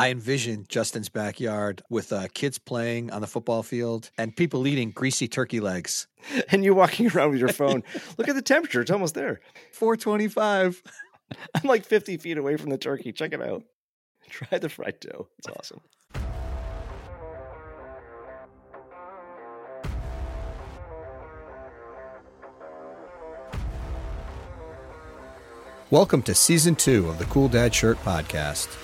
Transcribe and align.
I 0.00 0.08
envision 0.08 0.64
Justin's 0.66 1.10
backyard 1.10 1.82
with 1.90 2.10
uh, 2.10 2.28
kids 2.32 2.56
playing 2.58 3.10
on 3.10 3.20
the 3.20 3.26
football 3.26 3.62
field 3.62 4.10
and 4.16 4.34
people 4.34 4.66
eating 4.66 4.92
greasy 4.92 5.28
turkey 5.28 5.60
legs. 5.60 6.06
And 6.50 6.64
you 6.64 6.74
walking 6.74 7.10
around 7.10 7.32
with 7.32 7.38
your 7.38 7.50
phone. 7.50 7.82
Look 8.16 8.26
at 8.26 8.34
the 8.34 8.40
temperature; 8.40 8.80
it's 8.80 8.90
almost 8.90 9.14
there. 9.14 9.40
425. 9.72 10.82
I'm 11.54 11.68
like 11.68 11.84
50 11.84 12.16
feet 12.16 12.38
away 12.38 12.56
from 12.56 12.70
the 12.70 12.78
turkey. 12.78 13.12
Check 13.12 13.34
it 13.34 13.42
out. 13.42 13.62
Try 14.30 14.56
the 14.56 14.70
fried 14.70 15.00
dough. 15.00 15.28
It's 15.38 15.48
awesome. 15.48 15.80
Welcome 25.90 26.22
to 26.22 26.34
season 26.34 26.74
two 26.74 27.06
of 27.10 27.18
the 27.18 27.26
Cool 27.26 27.48
Dad 27.48 27.74
Shirt 27.74 27.98
Podcast. 28.02 28.74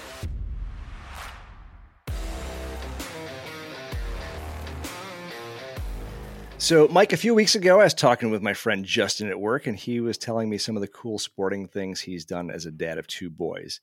So, 6.66 6.88
Mike, 6.88 7.12
a 7.12 7.16
few 7.16 7.32
weeks 7.32 7.54
ago, 7.54 7.78
I 7.78 7.84
was 7.84 7.94
talking 7.94 8.28
with 8.32 8.42
my 8.42 8.52
friend 8.52 8.84
Justin 8.84 9.28
at 9.28 9.38
work, 9.38 9.68
and 9.68 9.78
he 9.78 10.00
was 10.00 10.18
telling 10.18 10.50
me 10.50 10.58
some 10.58 10.74
of 10.76 10.80
the 10.80 10.88
cool 10.88 11.16
sporting 11.16 11.68
things 11.68 12.00
he's 12.00 12.24
done 12.24 12.50
as 12.50 12.66
a 12.66 12.72
dad 12.72 12.98
of 12.98 13.06
two 13.06 13.30
boys. 13.30 13.80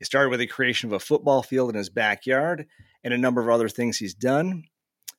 It 0.00 0.04
started 0.04 0.28
with 0.28 0.40
the 0.40 0.46
creation 0.46 0.90
of 0.90 0.92
a 0.92 0.98
football 0.98 1.42
field 1.42 1.70
in 1.70 1.76
his 1.76 1.88
backyard 1.88 2.66
and 3.02 3.14
a 3.14 3.16
number 3.16 3.40
of 3.40 3.48
other 3.48 3.70
things 3.70 3.96
he's 3.96 4.12
done. 4.12 4.64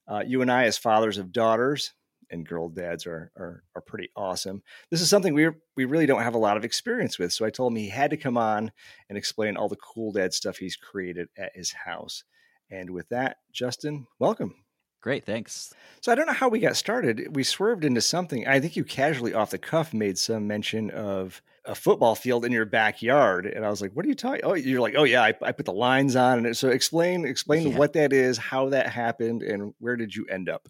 Uh, 0.08 0.22
you 0.28 0.44
and 0.44 0.52
I, 0.52 0.66
as 0.66 0.78
fathers 0.78 1.18
of 1.18 1.32
daughters 1.32 1.96
and 2.30 2.48
girl 2.48 2.70
dads, 2.70 3.08
are, 3.08 3.32
are, 3.36 3.64
are 3.74 3.82
pretty 3.82 4.10
awesome. 4.16 4.62
This 4.92 5.02
is 5.02 5.10
something 5.10 5.34
we 5.34 5.50
we 5.76 5.86
really 5.86 6.06
don't 6.06 6.22
have 6.22 6.36
a 6.36 6.38
lot 6.38 6.56
of 6.56 6.66
experience 6.66 7.18
with. 7.18 7.34
So 7.34 7.48
I 7.48 7.50
told 7.50 7.74
him 7.74 7.78
he 7.78 7.90
had 7.90 8.12
to 8.12 8.18
come 8.18 8.38
on 8.38 8.72
and 9.10 9.18
explain 9.18 9.58
all 9.58 9.70
the 9.70 9.76
cool 9.78 10.12
dad 10.12 10.36
stuff 10.36 10.58
he's 10.58 10.76
created 10.76 11.30
at 11.36 11.56
his 11.56 11.72
house. 11.72 12.24
And 12.70 12.92
with 12.92 13.10
that, 13.10 13.38
Justin, 13.52 14.06
welcome. 14.20 14.67
Great, 15.08 15.24
thanks. 15.24 15.74
So 16.02 16.12
I 16.12 16.16
don't 16.16 16.26
know 16.28 16.34
how 16.34 16.50
we 16.50 16.60
got 16.60 16.76
started. 16.76 17.34
We 17.34 17.46
swerved 17.46 17.86
into 17.86 18.02
something. 18.02 18.46
I 18.46 18.60
think 18.60 18.76
you 18.76 18.84
casually 18.84 19.34
off 19.34 19.52
the 19.52 19.58
cuff 19.58 19.94
made 19.94 20.18
some 20.18 20.48
mention 20.48 20.90
of 20.92 21.42
a 21.64 21.76
football 21.76 22.14
field 22.14 22.44
in 22.44 22.52
your 22.52 22.66
backyard, 22.66 23.46
and 23.46 23.66
I 23.66 23.70
was 23.70 23.82
like, 23.82 23.94
"What 23.94 24.04
are 24.04 24.10
you 24.10 24.16
talking?" 24.16 24.42
Oh, 24.44 24.54
you're 24.54 24.82
like, 24.82 24.96
"Oh 24.98 25.06
yeah, 25.06 25.24
I, 25.24 25.34
I 25.42 25.54
put 25.54 25.66
the 25.66 25.72
lines 25.72 26.18
on." 26.18 26.46
And 26.46 26.58
so 26.58 26.68
explain 26.68 27.24
explain 27.24 27.70
Yeah. 27.70 27.78
what 27.78 27.94
that 27.94 28.12
is, 28.12 28.38
how 28.38 28.68
that 28.68 28.90
happened, 28.90 29.44
and 29.44 29.74
where 29.80 29.96
did 29.96 30.14
you 30.14 30.26
end 30.30 30.50
up? 30.50 30.68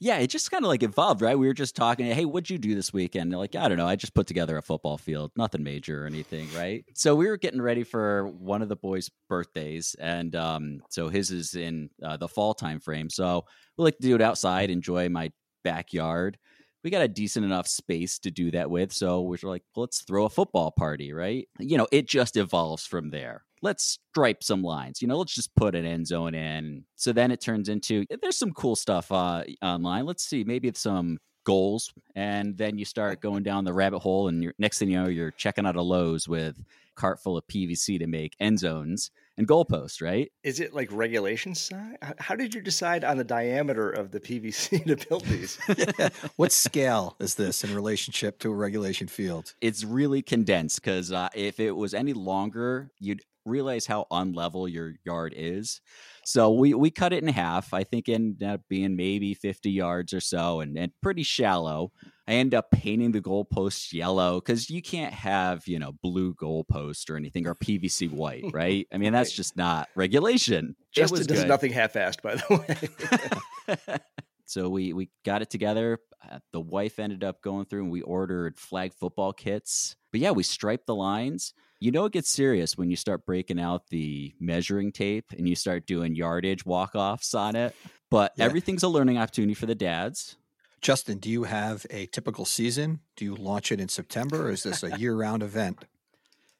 Yeah, 0.00 0.18
it 0.18 0.28
just 0.28 0.50
kind 0.52 0.64
of 0.64 0.68
like 0.68 0.84
evolved, 0.84 1.22
right? 1.22 1.36
We 1.36 1.48
were 1.48 1.54
just 1.54 1.74
talking, 1.74 2.06
hey, 2.06 2.24
what'd 2.24 2.48
you 2.48 2.58
do 2.58 2.76
this 2.76 2.92
weekend? 2.92 3.32
Like, 3.32 3.56
I 3.56 3.66
don't 3.66 3.78
know. 3.78 3.86
I 3.86 3.96
just 3.96 4.14
put 4.14 4.28
together 4.28 4.56
a 4.56 4.62
football 4.62 4.96
field, 4.96 5.32
nothing 5.36 5.64
major 5.64 6.04
or 6.04 6.06
anything, 6.06 6.48
right? 6.56 6.84
So 6.94 7.16
we 7.16 7.26
were 7.26 7.36
getting 7.36 7.60
ready 7.60 7.82
for 7.82 8.28
one 8.28 8.62
of 8.62 8.68
the 8.68 8.76
boys' 8.76 9.10
birthdays, 9.28 9.96
and 9.98 10.36
um, 10.36 10.82
so 10.88 11.08
his 11.08 11.32
is 11.32 11.54
in 11.56 11.90
uh, 12.00 12.16
the 12.16 12.28
fall 12.28 12.54
time 12.54 12.78
frame. 12.78 13.10
So 13.10 13.44
we 13.76 13.84
like 13.84 13.96
to 13.96 14.02
do 14.06 14.14
it 14.14 14.22
outside, 14.22 14.70
enjoy 14.70 15.08
my 15.08 15.32
backyard. 15.64 16.38
We 16.84 16.90
got 16.90 17.02
a 17.02 17.08
decent 17.08 17.44
enough 17.44 17.66
space 17.66 18.20
to 18.20 18.30
do 18.30 18.52
that 18.52 18.70
with, 18.70 18.92
so 18.92 19.22
we're 19.22 19.38
like, 19.42 19.64
let's 19.74 20.02
throw 20.02 20.26
a 20.26 20.30
football 20.30 20.70
party, 20.70 21.12
right? 21.12 21.48
You 21.58 21.76
know, 21.76 21.88
it 21.90 22.06
just 22.06 22.36
evolves 22.36 22.86
from 22.86 23.10
there. 23.10 23.44
Let's 23.62 23.98
stripe 24.10 24.42
some 24.42 24.62
lines. 24.62 25.00
You 25.02 25.08
know, 25.08 25.18
let's 25.18 25.34
just 25.34 25.54
put 25.54 25.74
an 25.74 25.84
end 25.84 26.06
zone 26.06 26.34
in. 26.34 26.84
So 26.96 27.12
then 27.12 27.30
it 27.30 27.40
turns 27.40 27.68
into 27.68 28.04
there's 28.22 28.38
some 28.38 28.52
cool 28.52 28.76
stuff 28.76 29.10
uh, 29.12 29.44
online. 29.62 30.06
Let's 30.06 30.24
see, 30.24 30.44
maybe 30.44 30.68
it's 30.68 30.80
some 30.80 31.18
goals, 31.44 31.92
and 32.14 32.58
then 32.58 32.76
you 32.78 32.84
start 32.84 33.20
going 33.22 33.42
down 33.42 33.64
the 33.64 33.72
rabbit 33.72 34.00
hole, 34.00 34.28
and 34.28 34.42
you're, 34.42 34.52
next 34.58 34.78
thing 34.78 34.90
you 34.90 35.02
know, 35.02 35.08
you're 35.08 35.30
checking 35.30 35.64
out 35.66 35.76
a 35.76 35.82
Lowe's 35.82 36.28
with 36.28 36.58
a 36.58 36.64
cart 36.94 37.20
full 37.22 37.38
of 37.38 37.46
PVC 37.46 37.98
to 37.98 38.06
make 38.06 38.34
end 38.38 38.58
zones 38.58 39.10
and 39.38 39.48
goalposts, 39.48 40.02
right? 40.02 40.30
Is 40.42 40.60
it 40.60 40.74
like 40.74 40.88
regulation 40.92 41.54
size? 41.54 41.96
How- 42.02 42.14
How 42.18 42.34
did 42.34 42.54
you 42.54 42.60
decide 42.60 43.02
on 43.04 43.16
the 43.16 43.24
diameter 43.24 43.88
of 43.88 44.10
the 44.10 44.20
PVC 44.20 44.84
to 44.98 45.08
build 45.08 45.24
these? 45.24 45.56
what 46.36 46.52
scale 46.66 47.16
is 47.20 47.36
this 47.36 47.64
in 47.64 47.74
relationship 47.74 48.38
to 48.40 48.50
a 48.50 48.54
regulation 48.54 49.06
field? 49.06 49.54
It's 49.62 49.84
really 49.84 50.20
condensed 50.22 50.82
because 50.82 51.12
uh, 51.12 51.28
if 51.34 51.60
it 51.60 51.70
was 51.72 51.94
any 51.94 52.12
longer, 52.12 52.90
you'd 53.00 53.22
realize 53.48 53.86
how 53.86 54.06
unlevel 54.10 54.70
your 54.70 54.94
yard 55.04 55.34
is. 55.36 55.80
So 56.24 56.52
we 56.52 56.74
we 56.74 56.90
cut 56.90 57.12
it 57.12 57.22
in 57.22 57.28
half. 57.28 57.72
I 57.72 57.84
think 57.84 58.08
ended 58.08 58.46
up 58.46 58.60
being 58.68 58.96
maybe 58.96 59.34
50 59.34 59.70
yards 59.70 60.12
or 60.12 60.20
so 60.20 60.60
and, 60.60 60.76
and 60.76 60.92
pretty 61.00 61.22
shallow. 61.22 61.92
I 62.28 62.32
end 62.32 62.54
up 62.54 62.70
painting 62.70 63.12
the 63.12 63.22
goalposts 63.22 63.94
yellow 63.94 64.38
because 64.38 64.68
you 64.68 64.82
can't 64.82 65.14
have, 65.14 65.66
you 65.66 65.78
know, 65.78 65.92
blue 66.02 66.34
goalpost 66.34 67.08
or 67.08 67.16
anything 67.16 67.46
or 67.46 67.54
PVC 67.54 68.10
white, 68.10 68.44
right? 68.52 68.86
I 68.92 68.98
mean, 68.98 69.14
that's 69.14 69.32
just 69.32 69.56
not 69.56 69.88
regulation. 69.96 70.76
Justin 70.92 71.24
does 71.24 71.40
good. 71.40 71.48
nothing 71.48 71.72
half-assed, 71.72 72.20
by 72.20 72.34
the 72.34 73.78
way. 73.78 73.98
so 74.44 74.68
we 74.68 74.92
we 74.92 75.08
got 75.24 75.40
it 75.40 75.48
together. 75.48 76.00
Uh, 76.22 76.40
the 76.52 76.60
wife 76.60 76.98
ended 76.98 77.24
up 77.24 77.40
going 77.40 77.64
through 77.64 77.84
and 77.84 77.92
we 77.92 78.02
ordered 78.02 78.58
flag 78.58 78.92
football 78.92 79.32
kits. 79.32 79.96
But 80.12 80.20
yeah, 80.20 80.32
we 80.32 80.42
striped 80.42 80.86
the 80.86 80.94
lines. 80.94 81.54
You 81.80 81.92
know 81.92 82.04
it 82.06 82.12
gets 82.12 82.28
serious 82.28 82.76
when 82.76 82.90
you 82.90 82.96
start 82.96 83.24
breaking 83.24 83.60
out 83.60 83.88
the 83.90 84.34
measuring 84.40 84.90
tape 84.90 85.26
and 85.36 85.48
you 85.48 85.54
start 85.54 85.86
doing 85.86 86.14
yardage 86.16 86.66
walk-offs 86.66 87.34
on 87.34 87.54
it. 87.54 87.74
But 88.10 88.32
Yeah. 88.36 88.46
everything's 88.46 88.82
a 88.82 88.88
learning 88.88 89.18
opportunity 89.18 89.54
for 89.54 89.66
the 89.66 89.74
dads. 89.76 90.36
Justin, 90.80 91.18
do 91.18 91.28
you 91.30 91.44
have 91.44 91.86
a 91.90 92.06
typical 92.06 92.44
season? 92.44 93.00
Do 93.16 93.24
you 93.24 93.34
launch 93.34 93.70
it 93.72 93.80
in 93.80 93.88
September 93.88 94.46
or 94.48 94.50
is 94.50 94.62
this 94.64 94.82
a 94.82 94.98
year 94.98 95.14
round 95.14 95.42
event? 95.42 95.84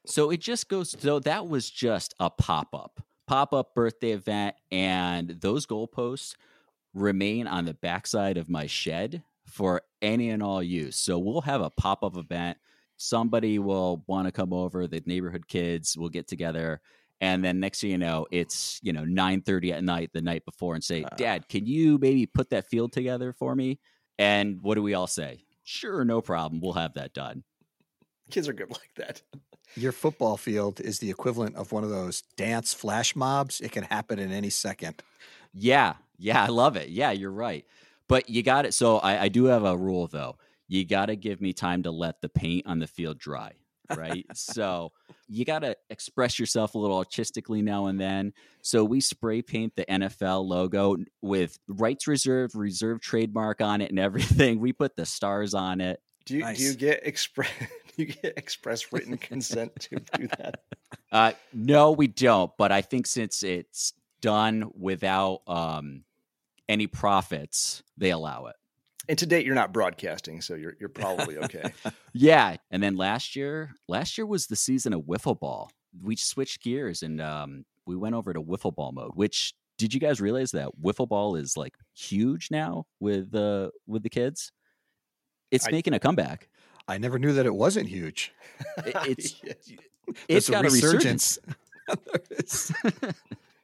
So 0.05 0.29
it 0.29 0.39
just 0.41 0.69
goes 0.69 0.95
so 0.99 1.19
that 1.19 1.47
was 1.47 1.69
just 1.69 2.13
a 2.19 2.29
pop-up. 2.29 3.01
Pop-up 3.27 3.75
birthday 3.75 4.11
event 4.11 4.55
and 4.71 5.29
those 5.41 5.65
goalposts 5.65 6.35
remain 6.93 7.45
on 7.47 7.65
the 7.65 7.73
backside 7.73 8.37
of 8.37 8.49
my 8.49 8.67
shed 8.67 9.23
for 9.45 9.81
any 10.01 10.29
and 10.29 10.41
all 10.41 10.63
use. 10.63 10.95
So 10.97 11.19
we'll 11.19 11.41
have 11.41 11.61
a 11.61 11.69
pop-up 11.69 12.15
event. 12.17 12.57
Somebody 13.01 13.59
will 13.59 14.03
want 14.07 14.27
to 14.27 14.31
come 14.31 14.51
over, 14.51 14.85
the 14.85 15.01
neighborhood 15.05 15.47
kids 15.47 15.97
will 15.97 16.09
get 16.09 16.27
together. 16.27 16.81
And 17.21 17.43
then 17.43 17.61
next 17.61 17.79
thing 17.79 17.91
you 17.91 17.97
know, 17.97 18.27
it's 18.29 18.79
you 18.83 18.91
know 18.91 19.03
9:30 19.03 19.71
at 19.71 19.83
night 19.83 20.11
the 20.13 20.21
night 20.21 20.43
before 20.43 20.75
and 20.75 20.83
say, 20.83 21.03
Uh. 21.03 21.15
Dad, 21.15 21.47
can 21.47 21.65
you 21.65 21.97
maybe 21.97 22.25
put 22.25 22.49
that 22.49 22.69
field 22.69 22.91
together 22.91 23.31
for 23.31 23.55
me? 23.55 23.79
And 24.17 24.61
what 24.61 24.75
do 24.75 24.83
we 24.83 24.93
all 24.93 25.07
say? 25.07 25.45
Sure, 25.63 26.03
no 26.03 26.19
problem. 26.19 26.59
We'll 26.59 26.73
have 26.73 26.95
that 26.95 27.13
done. 27.13 27.43
Kids 28.31 28.49
are 28.49 28.53
good 28.53 28.69
like 28.71 28.93
that. 28.97 29.21
Your 29.75 29.93
football 29.93 30.35
field 30.35 30.81
is 30.81 30.99
the 30.99 31.09
equivalent 31.09 31.55
of 31.55 31.71
one 31.71 31.85
of 31.85 31.89
those 31.89 32.23
dance 32.35 32.73
flash 32.73 33.15
mobs. 33.15 33.61
It 33.61 33.71
can 33.71 33.83
happen 33.83 34.19
in 34.19 34.33
any 34.33 34.49
second. 34.49 35.01
Yeah, 35.53 35.93
yeah, 36.17 36.43
I 36.43 36.47
love 36.47 36.75
it. 36.75 36.89
Yeah, 36.89 37.11
you're 37.11 37.31
right. 37.31 37.65
But 38.09 38.29
you 38.29 38.43
got 38.43 38.65
it. 38.65 38.73
So 38.73 38.97
I, 38.97 39.23
I 39.23 39.27
do 39.29 39.45
have 39.45 39.63
a 39.63 39.77
rule 39.77 40.07
though. 40.07 40.37
You 40.69 40.85
got 40.85 41.07
to 41.07 41.15
give 41.15 41.41
me 41.41 41.51
time 41.51 41.83
to 41.83 41.91
let 41.91 42.21
the 42.21 42.29
paint 42.29 42.67
on 42.67 42.77
the 42.77 42.87
field 42.87 43.17
dry, 43.17 43.53
right? 43.97 44.25
so 44.33 44.91
you 45.27 45.43
got 45.43 45.59
to 45.59 45.75
express 45.89 46.39
yourself 46.39 46.75
a 46.75 46.77
little 46.77 46.97
artistically 46.97 47.63
now 47.63 47.87
and 47.87 47.99
then. 47.99 48.33
So 48.61 48.85
we 48.85 49.01
spray 49.01 49.41
paint 49.41 49.75
the 49.75 49.85
NFL 49.85 50.47
logo 50.47 50.97
with 51.21 51.57
rights 51.67 52.07
reserved, 52.07 52.55
reserve 52.55 53.01
trademark 53.01 53.61
on 53.61 53.81
it, 53.81 53.89
and 53.89 53.99
everything. 53.99 54.59
We 54.59 54.71
put 54.71 54.95
the 54.95 55.07
stars 55.07 55.55
on 55.55 55.81
it. 55.81 55.99
Do 56.25 56.37
you 56.37 56.53
do 56.53 56.63
you 56.63 56.73
get 56.75 57.07
express 57.07 57.49
you 57.97 58.05
get 58.05 58.37
express 58.37 58.93
written 58.93 59.17
consent 59.17 59.75
to 59.81 59.99
do 60.13 60.27
that? 60.37 60.61
Uh, 61.11 61.31
no, 61.51 61.89
we 61.89 62.05
don't. 62.05 62.51
But 62.55 62.71
I 62.71 62.81
think 62.81 63.07
since 63.07 63.41
it's 63.41 63.93
done 64.21 64.69
without 64.77 65.41
um, 65.47 66.03
any 66.67 66.85
profits, 66.85 67.81
they 67.97 68.11
allow 68.11 68.45
it. 68.45 68.55
And 69.09 69.17
to 69.17 69.25
date, 69.25 69.45
you're 69.45 69.55
not 69.55 69.73
broadcasting, 69.73 70.39
so 70.39 70.53
you're 70.55 70.75
you're 70.79 70.87
probably 70.87 71.37
okay. 71.39 71.73
Yeah, 72.13 72.55
and 72.71 72.81
then 72.81 72.95
last 72.95 73.35
year, 73.35 73.71
last 73.87 74.17
year 74.17 74.25
was 74.25 74.47
the 74.47 74.55
season 74.55 74.93
of 74.93 75.01
wiffle 75.01 75.37
ball. 75.39 75.71
We 76.01 76.15
switched 76.15 76.61
gears 76.63 77.01
and 77.03 77.19
um, 77.19 77.65
we 77.87 77.95
went 77.95 78.13
over 78.15 78.31
to 78.33 78.41
wiffle 78.41 78.73
ball 78.73 78.91
mode. 78.91 79.11
Which 79.15 79.53
did 79.79 79.93
you 79.93 79.99
guys 79.99 80.21
realize 80.21 80.51
that 80.51 80.69
wiffle 80.81 81.07
ball 81.09 81.35
is 81.35 81.57
like 81.57 81.73
huge 81.95 82.49
now 82.51 82.85
with 82.99 83.33
uh, 83.35 83.71
with 83.87 84.03
the 84.03 84.09
kids? 84.09 84.51
It's 85.51 85.67
I- 85.67 85.71
making 85.71 85.93
a 85.95 85.99
comeback. 85.99 86.47
I 86.87 86.97
never 86.99 87.17
knew 87.19 87.33
that 87.33 87.45
it 87.45 87.53
wasn't 87.55 87.87
huge. 87.89 88.31
It- 88.85 88.95
it's 89.17 89.35
Yes. 89.43 89.55
it's 90.27 90.47
There's 90.47 90.49
got 90.49 90.65
a 90.65 90.69
resurgence. 90.69 91.39
There 91.87 92.21
is. 92.37 92.71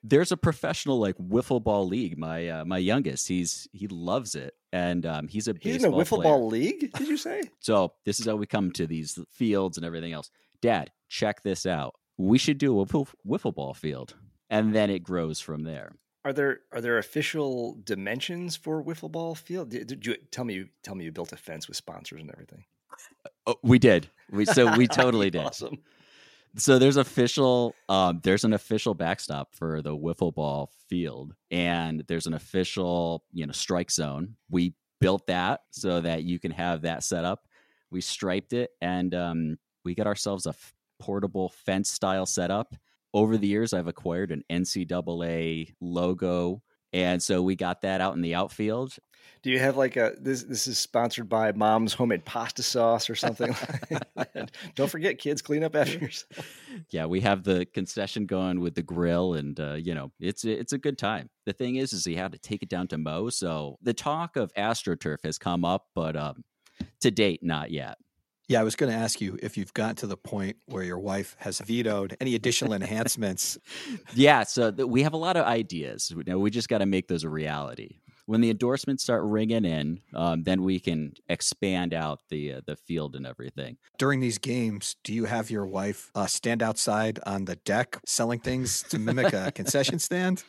There's 0.08 0.32
a 0.32 0.38
professional 0.38 1.00
like 1.00 1.16
wiffle 1.18 1.64
ball 1.64 1.88
league. 1.88 2.18
My 2.18 2.48
uh, 2.48 2.66
my 2.66 2.78
youngest, 2.78 3.28
he's 3.28 3.68
he 3.72 3.88
loves 3.88 4.36
it, 4.36 4.54
and 4.72 5.04
um, 5.06 5.28
he's 5.28 5.48
a 5.48 5.56
He's 5.60 5.84
in 5.84 5.92
a 5.92 5.96
wiffle 5.96 6.18
player. 6.18 6.24
ball 6.24 6.48
league. 6.48 6.92
Did 6.94 7.08
you 7.08 7.18
say? 7.18 7.42
So 7.60 7.94
this 8.06 8.20
is 8.20 8.28
how 8.28 8.36
we 8.36 8.46
come 8.46 8.72
to 8.74 8.86
these 8.86 9.18
fields 9.32 9.78
and 9.78 9.86
everything 9.86 10.14
else. 10.14 10.30
Dad, 10.62 10.92
check 11.10 11.42
this 11.42 11.66
out. 11.66 11.96
We 12.18 12.38
should 12.38 12.60
do 12.60 12.80
a 12.80 12.86
wiffle, 12.86 13.56
ball 13.56 13.74
field, 13.74 14.14
and 14.50 14.76
then 14.76 14.90
it 14.92 15.00
grows 15.04 15.40
from 15.40 15.64
there. 15.64 15.94
Are 16.24 16.34
there 16.34 16.60
are 16.72 16.82
there 16.82 16.98
official 17.00 17.78
dimensions 17.84 18.56
for 18.56 18.84
wiffle 18.84 19.12
ball 19.12 19.34
field? 19.34 19.70
Did, 19.70 19.88
did 19.88 20.06
you 20.06 20.16
tell 20.32 20.46
me 20.46 20.54
you 20.54 20.70
tell 20.84 20.94
me 20.96 21.06
you 21.06 21.12
built 21.12 21.34
a 21.34 21.38
fence 21.38 21.68
with 21.68 21.78
sponsors 21.78 22.22
and 22.22 22.30
everything? 22.32 22.64
Oh, 23.48 23.56
we 23.64 23.80
did. 23.80 24.10
We 24.32 24.46
so 24.46 24.76
we 24.78 24.88
totally 25.02 25.30
did. 25.30 25.42
Awesome. 25.42 25.78
So 26.58 26.80
there's 26.80 26.98
official 26.98 27.76
um, 27.90 28.22
there's 28.24 28.46
an 28.46 28.54
official 28.54 28.94
backstop 28.94 29.54
for 29.54 29.82
the 29.82 29.96
wiffle 29.96 30.34
ball 30.34 30.72
field, 30.90 31.36
and 31.52 32.04
there's 32.08 32.28
an 32.28 32.34
official 32.34 33.24
you 33.34 33.46
know 33.46 33.52
strike 33.52 33.92
zone. 33.92 34.36
We 34.50 34.74
built 35.02 35.28
that 35.28 35.62
so 35.72 36.00
that 36.02 36.24
you 36.24 36.40
can 36.40 36.52
have 36.52 36.84
that 36.84 37.04
set 37.04 37.26
up. 37.26 37.48
We 37.92 38.02
striped 38.02 38.54
it, 38.54 38.72
and 38.82 39.14
um, 39.14 39.58
we 39.84 39.96
got 39.96 40.08
ourselves 40.08 40.46
a 40.46 40.50
f- 40.50 40.74
portable 41.00 41.50
fence 41.50 41.92
style 41.92 42.26
setup. 42.26 42.74
Over 43.14 43.38
the 43.38 43.48
years, 43.48 43.74
I've 43.74 43.88
acquired 43.88 44.32
an 44.32 44.44
NCAA 44.50 45.74
logo, 45.82 46.62
and 46.94 47.22
so 47.22 47.42
we 47.42 47.56
got 47.56 47.82
that 47.82 48.00
out 48.00 48.16
in 48.16 48.22
the 48.22 48.36
outfield. 48.36 48.94
Do 49.42 49.52
you 49.52 49.60
have 49.60 49.78
like 49.78 49.96
a 49.96 50.14
this? 50.20 50.44
This 50.44 50.66
is 50.66 50.78
sponsored 50.78 51.30
by 51.30 51.52
Mom's 51.52 51.94
homemade 51.94 52.26
pasta 52.26 52.64
sauce 52.64 53.10
or 53.10 53.16
something. 53.16 53.56
Don't 54.76 54.90
forget, 54.90 55.20
kids, 55.20 55.42
clean 55.42 55.64
up 55.64 55.76
after 55.76 56.00
yourself. 56.00 56.48
Yeah, 56.90 57.06
we 57.06 57.22
have 57.22 57.44
the 57.44 57.66
concession 57.66 58.26
going 58.26 58.60
with 58.60 58.74
the 58.74 58.82
grill, 58.82 59.36
and 59.36 59.60
uh, 59.60 59.74
you 59.76 59.94
know 59.94 60.12
it's 60.20 60.46
it's 60.46 60.74
a 60.74 60.80
good 60.80 60.98
time. 60.98 61.30
The 61.46 61.54
thing 61.54 61.76
is, 61.76 61.94
is 61.94 62.06
he 62.06 62.16
had 62.16 62.32
to 62.32 62.40
take 62.40 62.64
it 62.64 62.70
down 62.70 62.88
to 62.88 62.98
Mo, 62.98 63.30
so 63.30 63.78
the 63.84 63.94
talk 63.94 64.36
of 64.36 64.52
AstroTurf 64.56 65.18
has 65.24 65.38
come 65.38 65.64
up, 65.64 65.86
but 65.94 66.16
um, 66.16 66.44
to 67.02 67.12
date, 67.12 67.42
not 67.44 67.72
yet. 67.72 67.98
Yeah, 68.48 68.62
I 68.62 68.64
was 68.64 68.76
going 68.76 68.92
to 68.92 68.98
ask 68.98 69.22
you 69.22 69.40
if 69.42 69.58
you've 69.58 69.74
gotten 69.74 69.96
to 69.98 70.08
the 70.08 70.18
point 70.18 70.58
where 70.68 70.84
your 70.84 71.00
wife 71.00 71.36
has 71.40 71.60
vetoed 71.60 72.16
any 72.22 72.36
additional 72.36 72.74
enhancements. 72.74 73.58
Yeah, 74.14 74.44
so 74.44 74.72
th- 74.72 74.88
we 74.88 75.04
have 75.04 75.14
a 75.14 75.18
lot 75.18 75.36
of 75.36 75.46
ideas. 75.46 76.12
You 76.16 76.24
know, 76.26 76.40
we 76.40 76.50
just 76.50 76.70
got 76.70 76.78
to 76.78 76.86
make 76.86 77.08
those 77.08 77.24
a 77.24 77.30
reality. 77.30 78.00
When 78.28 78.42
the 78.42 78.50
endorsements 78.50 79.04
start 79.04 79.24
ringing 79.24 79.66
in, 79.66 80.02
um, 80.16 80.44
then 80.44 80.64
we 80.64 80.80
can 80.80 81.14
expand 81.30 81.94
out 81.94 82.22
the 82.30 82.54
uh, 82.54 82.62
the 82.66 82.76
field 82.76 83.16
and 83.16 83.26
everything. 83.26 83.78
During 83.98 84.20
these 84.20 84.38
games, 84.38 84.96
do 85.04 85.14
you 85.14 85.26
have 85.26 85.52
your 85.52 85.66
wife 85.66 86.12
uh, 86.16 86.26
stand 86.26 86.64
outside 86.64 87.20
on 87.26 87.46
the 87.46 87.56
deck 87.58 88.00
selling 88.06 88.40
things 88.40 88.82
to 88.84 89.00
mimic 89.00 89.34
a 89.34 89.52
concession 89.56 90.00
stand? 90.00 90.44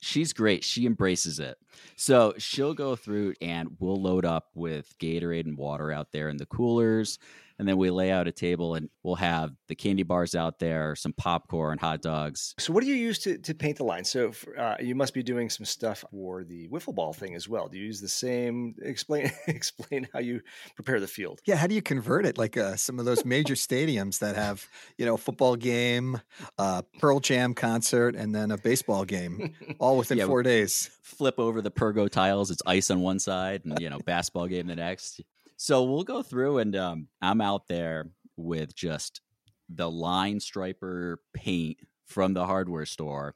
She's 0.00 0.32
great. 0.32 0.64
She 0.64 0.86
embraces 0.86 1.38
it. 1.38 1.56
So 1.96 2.34
she'll 2.36 2.74
go 2.74 2.94
through 2.94 3.34
and 3.40 3.76
we'll 3.78 4.00
load 4.00 4.26
up 4.26 4.48
with 4.54 4.94
Gatorade 4.98 5.46
and 5.46 5.56
water 5.56 5.90
out 5.92 6.08
there 6.12 6.28
in 6.28 6.36
the 6.36 6.46
coolers. 6.46 7.18
And 7.58 7.68
then 7.68 7.76
we 7.76 7.90
lay 7.90 8.10
out 8.10 8.26
a 8.26 8.32
table 8.32 8.74
and 8.74 8.88
we'll 9.02 9.14
have 9.14 9.52
the 9.68 9.74
candy 9.74 10.02
bars 10.02 10.34
out 10.34 10.58
there, 10.58 10.96
some 10.96 11.12
popcorn, 11.12 11.72
and 11.72 11.80
hot 11.80 12.02
dogs. 12.02 12.54
So, 12.58 12.72
what 12.72 12.82
do 12.82 12.88
you 12.88 12.96
use 12.96 13.18
to, 13.20 13.38
to 13.38 13.54
paint 13.54 13.78
the 13.78 13.84
line? 13.84 14.04
So, 14.04 14.32
uh, 14.58 14.76
you 14.80 14.94
must 14.94 15.14
be 15.14 15.22
doing 15.22 15.48
some 15.50 15.64
stuff 15.64 16.04
for 16.10 16.44
the 16.44 16.68
wiffle 16.68 16.94
ball 16.94 17.12
thing 17.12 17.34
as 17.34 17.48
well. 17.48 17.68
Do 17.68 17.78
you 17.78 17.84
use 17.84 18.00
the 18.00 18.08
same? 18.08 18.74
Explain 18.82 19.30
explain 19.46 20.08
how 20.12 20.18
you 20.20 20.40
prepare 20.74 21.00
the 21.00 21.06
field. 21.06 21.40
Yeah, 21.44 21.56
how 21.56 21.66
do 21.66 21.74
you 21.74 21.82
convert 21.82 22.26
it? 22.26 22.38
Like 22.38 22.56
uh, 22.56 22.76
some 22.76 22.98
of 22.98 23.04
those 23.04 23.24
major 23.24 23.54
stadiums 23.54 24.18
that 24.18 24.36
have, 24.36 24.66
you 24.98 25.06
know, 25.06 25.16
football 25.16 25.56
game, 25.56 26.20
uh, 26.58 26.82
Pearl 26.98 27.20
Jam 27.20 27.54
concert, 27.54 28.14
and 28.14 28.34
then 28.34 28.50
a 28.50 28.58
baseball 28.58 29.04
game, 29.04 29.54
all 29.78 29.96
within 29.96 30.18
Yeah, 30.24 30.26
four 30.26 30.42
days. 30.42 30.90
Flip 31.02 31.38
over 31.38 31.60
the 31.60 31.70
pergo 31.70 32.08
tiles. 32.08 32.50
It's 32.50 32.62
ice 32.66 32.90
on 32.90 33.00
one 33.00 33.18
side 33.18 33.62
and, 33.64 33.78
you 33.80 33.90
know, 33.90 33.98
basketball 33.98 34.46
game 34.46 34.66
the 34.66 34.76
next. 34.76 35.20
So 35.56 35.84
we'll 35.84 36.04
go 36.04 36.22
through 36.22 36.58
and 36.58 36.74
um, 36.76 37.08
I'm 37.22 37.40
out 37.40 37.68
there 37.68 38.06
with 38.36 38.74
just 38.74 39.20
the 39.68 39.90
line 39.90 40.40
striper 40.40 41.20
paint 41.32 41.78
from 42.06 42.34
the 42.34 42.46
hardware 42.46 42.86
store. 42.86 43.34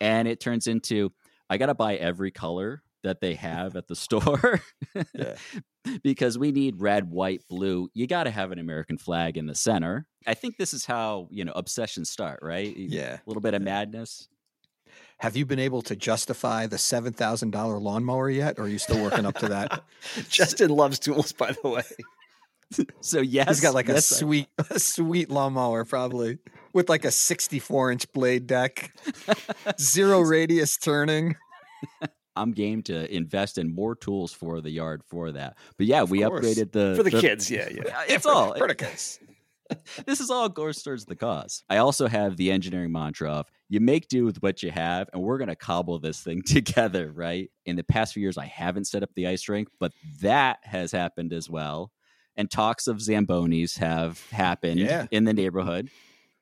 And 0.00 0.28
it 0.28 0.40
turns 0.40 0.66
into 0.66 1.12
I 1.48 1.58
got 1.58 1.66
to 1.66 1.74
buy 1.74 1.96
every 1.96 2.30
color 2.30 2.82
that 3.02 3.20
they 3.20 3.34
have 3.34 3.76
at 3.76 3.86
the 3.86 3.94
store 3.94 4.60
Yeah. 5.14 5.36
because 6.02 6.36
we 6.36 6.50
need 6.50 6.80
red, 6.80 7.08
white, 7.08 7.42
blue. 7.48 7.88
You 7.94 8.06
got 8.06 8.24
to 8.24 8.30
have 8.30 8.50
an 8.50 8.58
American 8.58 8.98
flag 8.98 9.36
in 9.36 9.46
the 9.46 9.54
center. 9.54 10.06
I 10.26 10.34
think 10.34 10.56
this 10.56 10.74
is 10.74 10.84
how, 10.84 11.28
you 11.30 11.44
know, 11.44 11.52
obsessions 11.54 12.10
start, 12.10 12.40
right? 12.42 12.76
Yeah. 12.76 13.14
A 13.14 13.20
little 13.26 13.40
bit 13.40 13.54
of 13.54 13.62
madness. 13.62 14.28
Have 15.18 15.36
you 15.36 15.46
been 15.46 15.58
able 15.58 15.80
to 15.82 15.96
justify 15.96 16.66
the 16.66 16.78
seven 16.78 17.12
thousand 17.12 17.50
dollar 17.50 17.78
lawnmower 17.78 18.28
yet, 18.28 18.58
or 18.58 18.62
are 18.64 18.68
you 18.68 18.78
still 18.78 19.02
working 19.02 19.24
up 19.24 19.38
to 19.38 19.48
that? 19.48 19.82
Justin 20.28 20.70
loves 20.70 20.98
tools, 20.98 21.32
by 21.32 21.52
the 21.62 21.68
way. 21.68 21.82
So 23.00 23.20
yes, 23.20 23.46
He's 23.48 23.60
got 23.60 23.74
like 23.74 23.88
a 23.88 23.92
yes, 23.92 24.10
I- 24.12 24.16
sweet, 24.16 24.48
a 24.70 24.80
sweet 24.80 25.30
lawnmower, 25.30 25.84
probably 25.84 26.38
with 26.72 26.88
like 26.88 27.04
a 27.04 27.12
sixty-four 27.12 27.92
inch 27.92 28.10
blade 28.12 28.48
deck, 28.48 28.92
zero 29.80 30.18
radius 30.20 30.76
turning. 30.76 31.36
I'm 32.34 32.50
game 32.50 32.82
to 32.82 33.14
invest 33.14 33.56
in 33.56 33.72
more 33.72 33.94
tools 33.94 34.32
for 34.32 34.60
the 34.60 34.70
yard 34.70 35.02
for 35.06 35.30
that. 35.30 35.56
But 35.78 35.86
yeah, 35.86 36.02
we 36.02 36.22
course. 36.24 36.44
upgraded 36.44 36.72
the 36.72 36.94
For 36.96 37.04
the 37.04 37.12
kids, 37.12 37.48
yeah, 37.52 37.68
yeah. 37.70 37.82
Yeah, 37.86 38.02
It's 38.16 38.26
all 38.26 38.52
for 38.56 38.66
the 38.66 38.74
kids. 38.74 39.20
this 40.04 40.20
is 40.20 40.28
all 40.28 40.48
goes 40.48 40.82
towards 40.82 41.04
the 41.04 41.14
cause. 41.16 41.62
I 41.70 41.76
also 41.76 42.08
have 42.08 42.36
the 42.36 42.50
engineering 42.50 42.90
mantra 42.90 43.30
of 43.30 43.46
you 43.68 43.80
make 43.80 44.08
do 44.08 44.24
with 44.24 44.42
what 44.42 44.62
you 44.62 44.70
have, 44.70 45.08
and 45.12 45.22
we're 45.22 45.38
gonna 45.38 45.56
cobble 45.56 45.98
this 45.98 46.20
thing 46.22 46.42
together, 46.46 47.10
right? 47.12 47.50
In 47.64 47.76
the 47.76 47.84
past 47.84 48.14
few 48.14 48.22
years, 48.22 48.38
I 48.38 48.46
haven't 48.46 48.86
set 48.86 49.02
up 49.02 49.10
the 49.14 49.26
ice 49.26 49.48
rink, 49.48 49.68
but 49.78 49.92
that 50.20 50.58
has 50.62 50.92
happened 50.92 51.32
as 51.32 51.50
well. 51.50 51.92
And 52.36 52.50
talks 52.50 52.86
of 52.86 52.98
Zambonis 52.98 53.78
have 53.78 54.28
happened 54.30 54.78
Yeah. 54.80 55.06
in 55.10 55.24
the 55.24 55.32
neighborhood. 55.32 55.90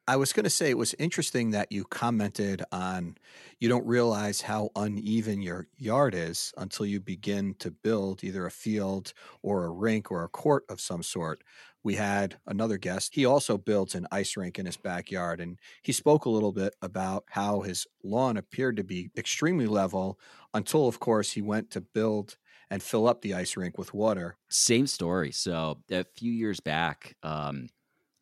I 0.06 0.17
was 0.17 0.35
going 0.35 0.44
to 0.44 0.50
say 0.50 0.69
it 0.69 0.76
was 0.76 0.93
interesting 0.99 1.53
that 1.53 1.73
you 1.73 1.85
commented 1.85 2.62
on 2.71 3.17
you 3.59 3.71
don't 3.71 3.87
realize 3.87 4.43
how 4.43 4.69
uneven 4.76 5.41
your 5.41 5.69
yard 5.79 6.15
is 6.15 6.53
until 6.59 6.85
you 6.85 7.00
begin 7.00 7.55
to 7.61 7.71
build 7.71 8.23
either 8.23 8.44
a 8.44 8.50
field 8.50 9.15
or 9.41 9.65
a 9.65 9.71
rink 9.71 10.11
or 10.11 10.23
a 10.23 10.29
court 10.29 10.65
of 10.69 10.79
some 10.79 11.03
sort. 11.03 11.43
We 11.84 11.94
had 11.96 12.38
another 12.46 12.78
guest. 12.78 13.14
He 13.14 13.26
also 13.26 13.58
builds 13.58 13.94
an 13.94 14.06
ice 14.10 14.36
rink 14.36 14.58
in 14.58 14.66
his 14.66 14.78
backyard, 14.78 15.40
and 15.40 15.58
he 15.82 15.92
spoke 15.92 16.25
a 16.25 16.31
little 16.31 16.50
bit 16.52 16.75
about 16.81 17.25
how 17.28 17.60
his 17.60 17.86
lawn 18.02 18.38
appeared 18.38 18.78
to 18.78 18.84
be 18.84 19.10
extremely 19.16 19.66
level 19.66 20.19
until, 20.54 20.88
of 20.88 20.98
course, 20.98 21.32
he 21.32 21.42
went 21.42 21.70
to 21.72 21.82
build 21.82 22.38
and 22.70 22.82
fill 22.82 23.06
up 23.06 23.20
the 23.20 23.34
ice 23.34 23.56
rink 23.56 23.76
with 23.76 23.92
water. 23.92 24.38
Same 24.48 24.86
story. 24.86 25.31
So 25.31 25.82
a 25.90 26.04
few 26.16 26.32
years 26.32 26.58
back, 26.58 27.14
um, 27.22 27.69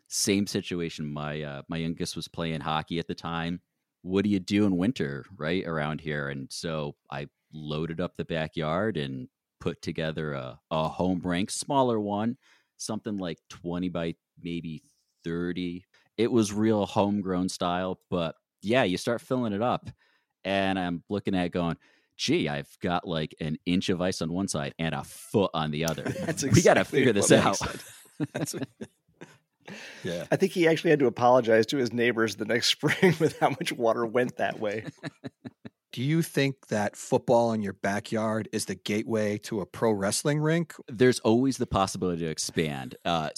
same 0.08 0.46
situation. 0.46 1.10
My 1.10 1.42
uh, 1.42 1.62
my 1.68 1.76
youngest 1.78 2.16
was 2.16 2.28
playing 2.28 2.60
hockey 2.60 2.98
at 2.98 3.06
the 3.06 3.14
time. 3.14 3.60
What 4.02 4.24
do 4.24 4.30
you 4.30 4.40
do 4.40 4.66
in 4.66 4.76
winter, 4.76 5.24
right 5.36 5.64
around 5.64 6.00
here? 6.00 6.28
And 6.28 6.50
so 6.52 6.96
I 7.10 7.28
loaded 7.52 8.00
up 8.00 8.16
the 8.16 8.24
backyard 8.24 8.96
and 8.96 9.28
put 9.60 9.80
together 9.80 10.32
a, 10.32 10.58
a 10.72 10.88
home 10.88 11.20
rink, 11.24 11.50
smaller 11.50 12.00
one, 12.00 12.36
something 12.82 13.18
like 13.18 13.38
twenty 13.48 13.88
by 13.88 14.14
maybe 14.40 14.82
thirty. 15.24 15.84
It 16.16 16.30
was 16.30 16.52
real 16.52 16.86
homegrown 16.86 17.48
style, 17.48 17.98
but 18.10 18.34
yeah, 18.60 18.84
you 18.84 18.96
start 18.96 19.20
filling 19.20 19.52
it 19.52 19.62
up, 19.62 19.90
and 20.44 20.78
I'm 20.78 21.02
looking 21.08 21.34
at 21.34 21.46
it 21.46 21.52
going. 21.52 21.76
Gee, 22.14 22.48
I've 22.48 22.68
got 22.80 23.08
like 23.08 23.34
an 23.40 23.56
inch 23.64 23.88
of 23.88 24.00
ice 24.00 24.20
on 24.20 24.32
one 24.32 24.46
side 24.46 24.74
and 24.78 24.94
a 24.94 25.02
foot 25.02 25.50
on 25.54 25.70
the 25.70 25.86
other. 25.86 26.02
That's 26.26 26.44
we 26.44 26.62
got 26.62 26.74
to 26.74 26.84
figure 26.84 27.12
this 27.12 27.32
out. 27.32 27.56
said. 27.56 27.80
That's 28.32 28.54
yeah. 30.04 30.26
I 30.30 30.36
think 30.36 30.52
he 30.52 30.68
actually 30.68 30.90
had 30.90 30.98
to 31.00 31.06
apologize 31.06 31.66
to 31.66 31.76
his 31.76 31.92
neighbors 31.92 32.36
the 32.36 32.44
next 32.44 32.66
spring 32.70 33.16
with 33.18 33.38
how 33.38 33.50
much 33.50 33.72
water 33.72 34.04
went 34.06 34.36
that 34.36 34.60
way. 34.60 34.84
Do 35.92 36.02
you 36.02 36.22
think 36.22 36.68
that 36.68 36.96
football 36.96 37.52
in 37.52 37.60
your 37.60 37.74
backyard 37.74 38.48
is 38.50 38.64
the 38.64 38.74
gateway 38.74 39.36
to 39.38 39.60
a 39.60 39.66
pro 39.66 39.92
wrestling 39.92 40.40
rink? 40.40 40.74
There's 40.88 41.20
always 41.20 41.58
the 41.58 41.66
possibility 41.66 42.22
to 42.22 42.30
expand. 42.30 42.94
Uh, 43.04 43.28